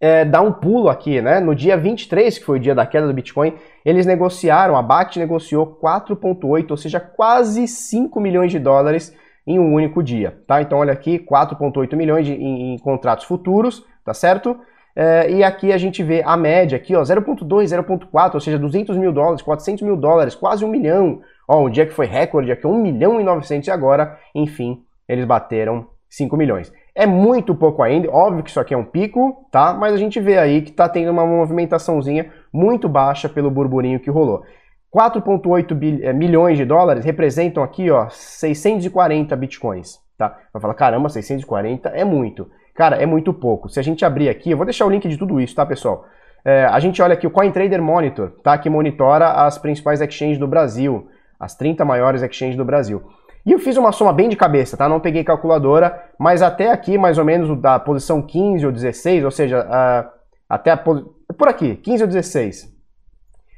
é, 0.00 0.24
dá 0.24 0.40
um 0.40 0.52
pulo 0.52 0.88
aqui, 0.88 1.20
né? 1.20 1.40
No 1.40 1.54
dia 1.54 1.76
23, 1.76 2.38
que 2.38 2.44
foi 2.44 2.58
o 2.58 2.60
dia 2.60 2.74
da 2.74 2.86
queda 2.86 3.06
do 3.06 3.14
Bitcoin, 3.14 3.54
eles 3.84 4.06
negociaram, 4.06 4.76
a 4.76 4.82
Bact 4.82 5.18
negociou 5.18 5.78
4,8, 5.82 6.70
ou 6.70 6.76
seja, 6.76 7.00
quase 7.00 7.66
5 7.66 8.20
milhões 8.20 8.50
de 8.50 8.58
dólares 8.58 9.14
em 9.46 9.58
um 9.58 9.72
único 9.72 10.02
dia, 10.02 10.42
tá? 10.46 10.60
Então 10.60 10.78
olha 10.78 10.92
aqui, 10.92 11.18
4,8 11.18 11.94
milhões 11.94 12.26
de, 12.26 12.32
em, 12.32 12.74
em, 12.74 12.78
contratos 12.78 13.24
futuros, 13.24 13.84
tá 14.04 14.12
certo? 14.12 14.58
É, 14.94 15.30
e 15.30 15.44
aqui 15.44 15.72
a 15.72 15.78
gente 15.78 16.02
vê 16.02 16.22
a 16.24 16.36
média 16.36 16.76
aqui, 16.76 16.96
ó, 16.96 17.02
0,2, 17.02 17.66
0,4, 17.66 18.34
ou 18.34 18.40
seja, 18.40 18.58
200 18.58 18.96
mil 18.96 19.12
dólares, 19.12 19.42
400 19.42 19.82
mil 19.82 19.96
dólares, 19.96 20.34
quase 20.34 20.64
um 20.64 20.68
milhão, 20.68 21.20
Ó, 21.48 21.64
um 21.64 21.70
dia 21.70 21.86
que 21.86 21.92
foi 21.92 22.06
recorde, 22.06 22.50
aqui 22.50 22.66
1 22.66 22.82
milhão 22.82 23.20
e 23.20 23.24
900 23.24 23.68
e 23.68 23.70
agora, 23.70 24.18
enfim, 24.34 24.82
eles 25.08 25.24
bateram 25.24 25.86
5 26.08 26.36
milhões. 26.36 26.72
É 26.98 27.04
muito 27.04 27.54
pouco 27.54 27.82
ainda, 27.82 28.10
óbvio 28.10 28.42
que 28.42 28.48
isso 28.48 28.58
aqui 28.58 28.72
é 28.72 28.76
um 28.76 28.84
pico, 28.84 29.46
tá? 29.52 29.74
Mas 29.74 29.92
a 29.92 29.98
gente 29.98 30.18
vê 30.18 30.38
aí 30.38 30.62
que 30.62 30.72
tá 30.72 30.88
tendo 30.88 31.10
uma 31.10 31.26
movimentaçãozinha 31.26 32.32
muito 32.50 32.88
baixa 32.88 33.28
pelo 33.28 33.50
burburinho 33.50 34.00
que 34.00 34.10
rolou. 34.10 34.42
4,8 34.96 36.02
é, 36.02 36.12
milhões 36.14 36.56
de 36.56 36.64
dólares 36.64 37.04
representam 37.04 37.62
aqui, 37.62 37.90
ó, 37.90 38.08
640 38.08 39.36
bitcoins, 39.36 39.98
tá? 40.16 40.38
Vai 40.50 40.62
falar, 40.62 40.72
caramba, 40.72 41.10
640 41.10 41.90
é 41.90 42.02
muito. 42.02 42.50
Cara, 42.74 42.96
é 42.96 43.04
muito 43.04 43.30
pouco. 43.34 43.68
Se 43.68 43.78
a 43.78 43.82
gente 43.82 44.02
abrir 44.02 44.30
aqui, 44.30 44.52
eu 44.52 44.56
vou 44.56 44.64
deixar 44.64 44.86
o 44.86 44.90
link 44.90 45.06
de 45.06 45.18
tudo 45.18 45.38
isso, 45.38 45.54
tá, 45.54 45.66
pessoal? 45.66 46.06
É, 46.42 46.64
a 46.64 46.80
gente 46.80 47.02
olha 47.02 47.12
aqui 47.12 47.26
o 47.26 47.30
CoinTrader 47.30 47.82
Monitor, 47.82 48.30
tá? 48.42 48.56
Que 48.56 48.70
monitora 48.70 49.32
as 49.44 49.58
principais 49.58 50.00
exchanges 50.00 50.38
do 50.38 50.48
Brasil 50.48 51.06
as 51.38 51.54
30 51.54 51.84
maiores 51.84 52.22
exchanges 52.22 52.56
do 52.56 52.64
Brasil. 52.64 53.02
E 53.46 53.52
eu 53.52 53.60
fiz 53.60 53.76
uma 53.76 53.92
soma 53.92 54.12
bem 54.12 54.28
de 54.28 54.34
cabeça, 54.34 54.76
tá? 54.76 54.88
Não 54.88 54.98
peguei 54.98 55.22
calculadora, 55.22 56.10
mas 56.18 56.42
até 56.42 56.72
aqui, 56.72 56.98
mais 56.98 57.16
ou 57.16 57.24
menos, 57.24 57.56
da 57.60 57.78
posição 57.78 58.20
15 58.20 58.66
ou 58.66 58.72
16, 58.72 59.24
ou 59.24 59.30
seja, 59.30 59.64
uh, 59.64 60.10
até 60.48 60.72
a, 60.72 60.76
por 60.76 61.48
aqui, 61.48 61.76
15 61.76 62.02
ou 62.02 62.08
16, 62.08 62.76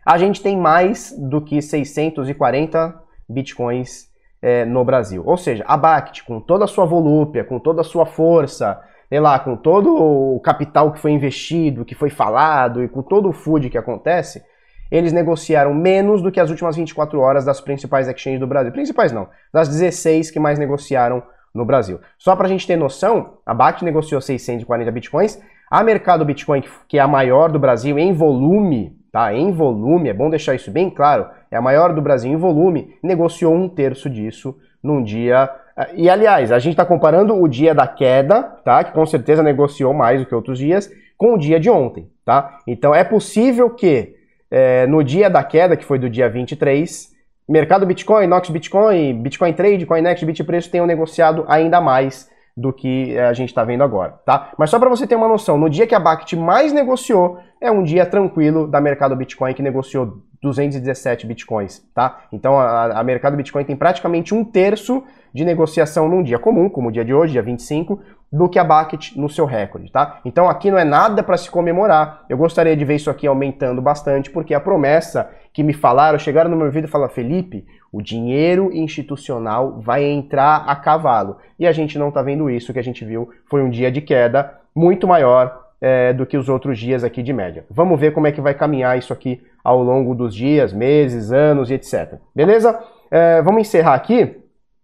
a 0.04 0.18
gente 0.18 0.42
tem 0.42 0.58
mais 0.58 1.14
do 1.18 1.40
que 1.40 1.62
640 1.62 3.02
bitcoins 3.26 4.08
é, 4.42 4.64
no 4.66 4.84
Brasil. 4.84 5.22
Ou 5.24 5.36
seja, 5.36 5.64
a 5.66 5.76
Bact, 5.76 6.24
com 6.24 6.38
toda 6.38 6.64
a 6.64 6.68
sua 6.68 6.84
volúpia, 6.84 7.42
com 7.42 7.58
toda 7.58 7.80
a 7.80 7.84
sua 7.84 8.04
força, 8.04 8.80
sei 9.08 9.20
lá, 9.20 9.38
com 9.38 9.56
todo 9.56 9.94
o 9.94 10.38
capital 10.40 10.92
que 10.92 11.00
foi 11.00 11.12
investido, 11.12 11.84
que 11.84 11.94
foi 11.94 12.10
falado 12.10 12.82
e 12.82 12.88
com 12.88 13.02
todo 13.02 13.28
o 13.30 13.32
food 13.32 13.70
que 13.70 13.78
acontece, 13.78 14.42
eles 14.90 15.12
negociaram 15.12 15.74
menos 15.74 16.22
do 16.22 16.32
que 16.32 16.40
as 16.40 16.50
últimas 16.50 16.76
24 16.76 17.20
horas 17.20 17.44
das 17.44 17.60
principais 17.60 18.08
exchanges 18.08 18.40
do 18.40 18.46
Brasil. 18.46 18.72
Principais 18.72 19.12
não, 19.12 19.28
das 19.52 19.68
16 19.68 20.30
que 20.30 20.40
mais 20.40 20.58
negociaram 20.58 21.22
no 21.54 21.64
Brasil. 21.64 22.00
Só 22.18 22.36
para 22.36 22.46
a 22.46 22.48
gente 22.48 22.66
ter 22.66 22.76
noção, 22.76 23.34
a 23.44 23.54
BAT 23.54 23.82
negociou 23.82 24.20
640 24.20 24.90
bitcoins, 24.90 25.40
a 25.70 25.82
Mercado 25.82 26.24
Bitcoin, 26.24 26.62
que 26.88 26.98
é 26.98 27.00
a 27.00 27.08
maior 27.08 27.50
do 27.50 27.58
Brasil 27.58 27.98
em 27.98 28.12
volume, 28.12 28.96
tá? 29.12 29.34
Em 29.34 29.52
volume, 29.52 30.08
é 30.08 30.14
bom 30.14 30.30
deixar 30.30 30.54
isso 30.54 30.70
bem 30.70 30.88
claro, 30.88 31.26
é 31.50 31.56
a 31.56 31.60
maior 31.60 31.92
do 31.92 32.00
Brasil 32.00 32.32
em 32.32 32.36
volume, 32.36 32.94
negociou 33.02 33.54
um 33.54 33.68
terço 33.68 34.08
disso 34.08 34.56
num 34.82 35.02
dia. 35.02 35.50
E 35.94 36.08
aliás, 36.08 36.50
a 36.52 36.58
gente 36.58 36.72
está 36.72 36.86
comparando 36.86 37.34
o 37.34 37.46
dia 37.46 37.74
da 37.74 37.86
queda, 37.86 38.42
tá? 38.64 38.82
Que 38.82 38.92
com 38.92 39.04
certeza 39.04 39.42
negociou 39.42 39.92
mais 39.92 40.20
do 40.20 40.26
que 40.26 40.34
outros 40.34 40.58
dias, 40.58 40.90
com 41.18 41.34
o 41.34 41.38
dia 41.38 41.60
de 41.60 41.68
ontem, 41.68 42.08
tá? 42.24 42.60
Então 42.66 42.94
é 42.94 43.04
possível 43.04 43.70
que 43.70 44.16
é, 44.50 44.86
no 44.86 45.02
dia 45.02 45.28
da 45.28 45.42
queda, 45.42 45.76
que 45.76 45.84
foi 45.84 45.98
do 45.98 46.08
dia 46.08 46.28
23, 46.28 47.12
mercado 47.48 47.86
Bitcoin, 47.86 48.26
Nox 48.26 48.50
Bitcoin, 48.50 49.22
Bitcoin 49.22 49.52
Trade, 49.52 49.86
CoinNext, 49.86 50.24
Bitpreço 50.24 50.70
tenham 50.70 50.86
negociado 50.86 51.44
ainda 51.48 51.80
mais 51.80 52.28
do 52.56 52.72
que 52.72 53.16
é, 53.16 53.24
a 53.24 53.32
gente 53.32 53.50
está 53.50 53.62
vendo 53.62 53.84
agora, 53.84 54.12
tá? 54.26 54.52
Mas 54.58 54.70
só 54.70 54.78
para 54.80 54.90
você 54.90 55.06
ter 55.06 55.14
uma 55.14 55.28
noção, 55.28 55.56
no 55.56 55.70
dia 55.70 55.86
que 55.86 55.94
a 55.94 56.00
Bact 56.00 56.34
mais 56.34 56.72
negociou, 56.72 57.38
é 57.60 57.70
um 57.70 57.84
dia 57.84 58.04
tranquilo 58.04 58.66
da 58.66 58.80
mercado 58.80 59.14
Bitcoin 59.14 59.54
que 59.54 59.62
negociou 59.62 60.22
217 60.42 61.26
Bitcoins, 61.26 61.84
tá? 61.94 62.24
Então 62.32 62.58
a, 62.58 62.98
a 62.98 63.04
mercado 63.04 63.36
Bitcoin 63.36 63.64
tem 63.64 63.76
praticamente 63.76 64.34
um 64.34 64.44
terço 64.44 65.04
de 65.32 65.44
negociação 65.44 66.08
num 66.08 66.22
dia 66.22 66.38
comum, 66.38 66.68
como 66.68 66.88
o 66.88 66.92
dia 66.92 67.04
de 67.04 67.14
hoje, 67.14 67.32
dia 67.32 67.42
25, 67.42 68.00
do 68.30 68.48
que 68.48 68.58
a 68.58 68.64
Bucket 68.64 69.16
no 69.16 69.28
seu 69.28 69.46
recorde, 69.46 69.90
tá? 69.90 70.20
Então 70.24 70.48
aqui 70.48 70.70
não 70.70 70.78
é 70.78 70.84
nada 70.84 71.22
para 71.22 71.36
se 71.36 71.50
comemorar. 71.50 72.24
Eu 72.28 72.36
gostaria 72.36 72.76
de 72.76 72.84
ver 72.84 72.96
isso 72.96 73.10
aqui 73.10 73.26
aumentando 73.26 73.80
bastante, 73.80 74.30
porque 74.30 74.52
a 74.54 74.60
promessa 74.60 75.30
que 75.52 75.62
me 75.62 75.72
falaram, 75.72 76.18
chegaram 76.18 76.50
no 76.50 76.56
meu 76.56 76.66
ouvido 76.66 76.84
e 76.84 76.90
falaram, 76.90 77.12
Felipe, 77.12 77.66
o 77.90 78.02
dinheiro 78.02 78.70
institucional 78.72 79.80
vai 79.80 80.04
entrar 80.04 80.64
a 80.66 80.76
cavalo. 80.76 81.38
E 81.58 81.66
a 81.66 81.72
gente 81.72 81.98
não 81.98 82.08
está 82.08 82.22
vendo 82.22 82.50
isso, 82.50 82.70
o 82.70 82.74
que 82.74 82.80
a 82.80 82.84
gente 82.84 83.04
viu 83.04 83.30
foi 83.46 83.62
um 83.62 83.70
dia 83.70 83.90
de 83.90 84.02
queda 84.02 84.58
muito 84.74 85.06
maior 85.06 85.68
é, 85.80 86.12
do 86.12 86.26
que 86.26 86.36
os 86.36 86.48
outros 86.48 86.78
dias 86.78 87.02
aqui 87.02 87.22
de 87.22 87.32
média. 87.32 87.64
Vamos 87.70 87.98
ver 87.98 88.12
como 88.12 88.26
é 88.26 88.32
que 88.32 88.40
vai 88.40 88.54
caminhar 88.54 88.98
isso 88.98 89.12
aqui 89.12 89.42
ao 89.64 89.82
longo 89.82 90.14
dos 90.14 90.34
dias, 90.34 90.72
meses, 90.72 91.32
anos 91.32 91.70
e 91.70 91.74
etc. 91.74 92.14
Beleza? 92.34 92.78
É, 93.10 93.40
vamos 93.42 93.62
encerrar 93.62 93.94
aqui. 93.94 94.36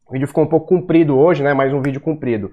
O 0.08 0.12
vídeo 0.12 0.28
ficou 0.28 0.44
um 0.44 0.48
pouco 0.48 0.66
comprido 0.66 1.18
hoje, 1.18 1.42
né? 1.42 1.52
Mais 1.54 1.72
um 1.72 1.82
vídeo 1.82 2.00
comprido. 2.00 2.52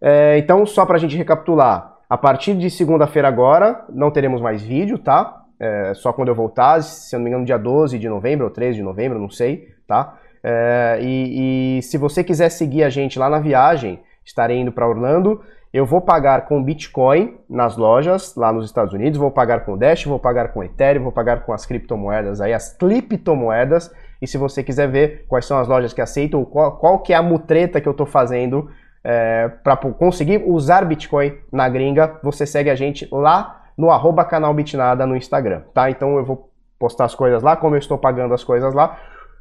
É, 0.00 0.38
então, 0.38 0.64
só 0.64 0.86
para 0.86 0.96
a 0.96 0.98
gente 0.98 1.16
recapitular, 1.16 1.98
a 2.08 2.16
partir 2.16 2.54
de 2.54 2.70
segunda-feira 2.70 3.28
agora, 3.28 3.84
não 3.88 4.10
teremos 4.10 4.40
mais 4.40 4.62
vídeo, 4.62 4.98
tá? 4.98 5.44
É, 5.60 5.92
só 5.94 6.12
quando 6.12 6.28
eu 6.28 6.34
voltar, 6.34 6.82
se 6.82 7.14
eu 7.14 7.18
não 7.18 7.24
me 7.24 7.30
engano, 7.30 7.44
dia 7.44 7.58
12 7.58 7.98
de 7.98 8.08
novembro 8.08 8.46
ou 8.46 8.50
13 8.50 8.78
de 8.78 8.82
novembro, 8.82 9.18
não 9.18 9.28
sei, 9.28 9.68
tá? 9.86 10.16
É, 10.42 10.98
e, 11.02 11.78
e, 11.78 11.82
se 11.82 11.98
você 11.98 12.24
quiser 12.24 12.48
seguir 12.48 12.82
a 12.82 12.88
gente 12.88 13.18
lá 13.18 13.28
na 13.28 13.38
viagem, 13.38 14.00
estarei 14.24 14.58
indo 14.58 14.72
para 14.72 14.88
Orlando. 14.88 15.42
Eu 15.72 15.86
vou 15.86 16.00
pagar 16.00 16.46
com 16.46 16.62
Bitcoin 16.62 17.38
nas 17.48 17.76
lojas 17.76 18.34
lá 18.34 18.52
nos 18.52 18.64
Estados 18.64 18.92
Unidos, 18.92 19.18
vou 19.18 19.30
pagar 19.30 19.64
com 19.64 19.78
Dash, 19.78 20.04
vou 20.04 20.18
pagar 20.18 20.48
com 20.48 20.64
Ethereum, 20.64 21.04
vou 21.04 21.12
pagar 21.12 21.44
com 21.44 21.52
as 21.52 21.64
criptomoedas 21.64 22.40
aí, 22.40 22.52
as 22.52 22.72
criptomoedas. 22.76 23.92
E 24.20 24.26
se 24.26 24.36
você 24.36 24.64
quiser 24.64 24.88
ver 24.88 25.26
quais 25.28 25.44
são 25.44 25.58
as 25.58 25.68
lojas 25.68 25.92
que 25.92 26.00
aceitam, 26.00 26.44
qual, 26.44 26.76
qual 26.78 26.98
que 26.98 27.12
é 27.12 27.16
a 27.16 27.22
mutreta 27.22 27.80
que 27.80 27.86
eu 27.86 27.92
estou 27.92 28.06
fazendo 28.06 28.68
é, 29.02 29.48
para 29.48 29.76
conseguir 29.76 30.42
usar 30.46 30.84
Bitcoin 30.84 31.38
na 31.52 31.68
gringa, 31.68 32.18
você 32.22 32.46
segue 32.46 32.70
a 32.70 32.74
gente 32.74 33.08
lá 33.10 33.62
no 33.76 33.90
arroba 33.90 34.24
canal 34.24 34.52
Bitnada 34.52 35.06
no 35.06 35.16
Instagram, 35.16 35.62
tá? 35.72 35.90
Então 35.90 36.16
eu 36.16 36.24
vou 36.24 36.50
postar 36.78 37.06
as 37.06 37.14
coisas 37.14 37.42
lá, 37.42 37.56
como 37.56 37.74
eu 37.74 37.78
estou 37.78 37.98
pagando 37.98 38.34
as 38.34 38.44
coisas 38.44 38.74
lá. 38.74 38.98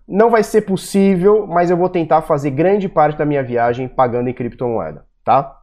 Não 0.08 0.30
vai 0.30 0.44
ser 0.44 0.62
possível, 0.62 1.46
mas 1.46 1.70
eu 1.70 1.78
vou 1.78 1.90
tentar 1.90 2.22
fazer 2.22 2.52
grande 2.52 2.90
parte 2.90 3.18
da 3.18 3.26
minha 3.26 3.44
viagem 3.44 3.88
pagando 3.88 4.30
em 4.30 4.34
criptomoeda, 4.34 5.06
tá? 5.24 5.59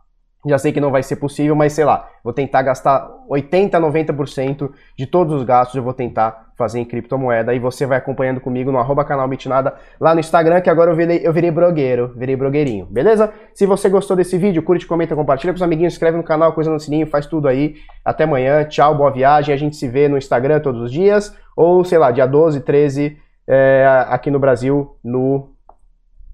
Já 0.47 0.59
sei 0.59 0.73
que 0.73 0.81
não 0.81 0.91
vai 0.93 1.03
ser 1.03 1.17
possível, 1.17 1.57
mas 1.57 1.73
sei 1.73 1.85
lá, 1.85 2.09
vou 2.23 2.33
tentar 2.33 2.63
gastar 2.63 3.11
80, 3.29 3.81
90% 3.81 4.71
de 4.97 5.07
todos 5.07 5.35
os 5.35 5.43
gastos, 5.43 5.75
eu 5.75 5.83
vou 5.83 5.93
tentar 5.93 6.47
fazer 6.57 6.79
em 6.79 6.85
criptomoeda 6.85 7.53
e 7.53 7.59
você 7.59 7.85
vai 7.85 7.99
acompanhando 7.99 8.41
comigo 8.41 8.73
no 8.73 8.79
arroba 8.79 9.05
canal 9.05 9.29
Bitnada 9.29 9.75
lá 10.01 10.15
no 10.15 10.21
Instagram, 10.21 10.61
que 10.61 10.71
agora 10.71 10.91
eu 10.91 10.97
virei, 10.97 11.21
eu 11.23 11.33
virei 11.33 11.51
blogueiro, 11.51 12.15
virei 12.17 12.37
blogueirinho, 12.37 12.87
beleza? 12.87 13.33
Se 13.53 13.67
você 13.67 13.89
gostou 13.89 14.17
desse 14.17 14.39
vídeo, 14.39 14.63
curte, 14.63 14.87
comenta, 14.87 15.15
compartilha 15.15 15.53
com 15.53 15.57
os 15.57 15.63
amiguinhos, 15.63 15.93
inscreve 15.93 16.17
no 16.17 16.23
canal, 16.23 16.53
coisa 16.53 16.71
no 16.71 16.79
sininho, 16.79 17.07
faz 17.07 17.27
tudo 17.27 17.49
aí. 17.49 17.75
Até 18.05 18.25
amanhã, 18.25 18.65
tchau, 18.65 18.97
boa 18.97 19.11
viagem, 19.11 19.55
a 19.55 19.59
gente 19.59 19.77
se 19.77 19.89
vê 19.89 20.09
no 20.09 20.17
Instagram 20.17 20.61
todos 20.61 20.81
os 20.81 20.93
dias, 20.93 21.37
ou 21.57 21.85
sei 21.85 21.99
lá, 21.99 22.11
dia 22.11 22.27
12, 22.27 22.61
13, 22.61 23.19
é, 23.49 24.07
aqui 24.09 24.31
no 24.31 24.39
Brasil, 24.39 24.97
no 25.05 25.51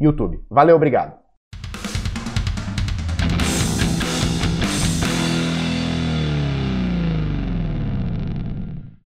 YouTube. 0.00 0.40
Valeu, 0.50 0.76
obrigado. 0.76 1.21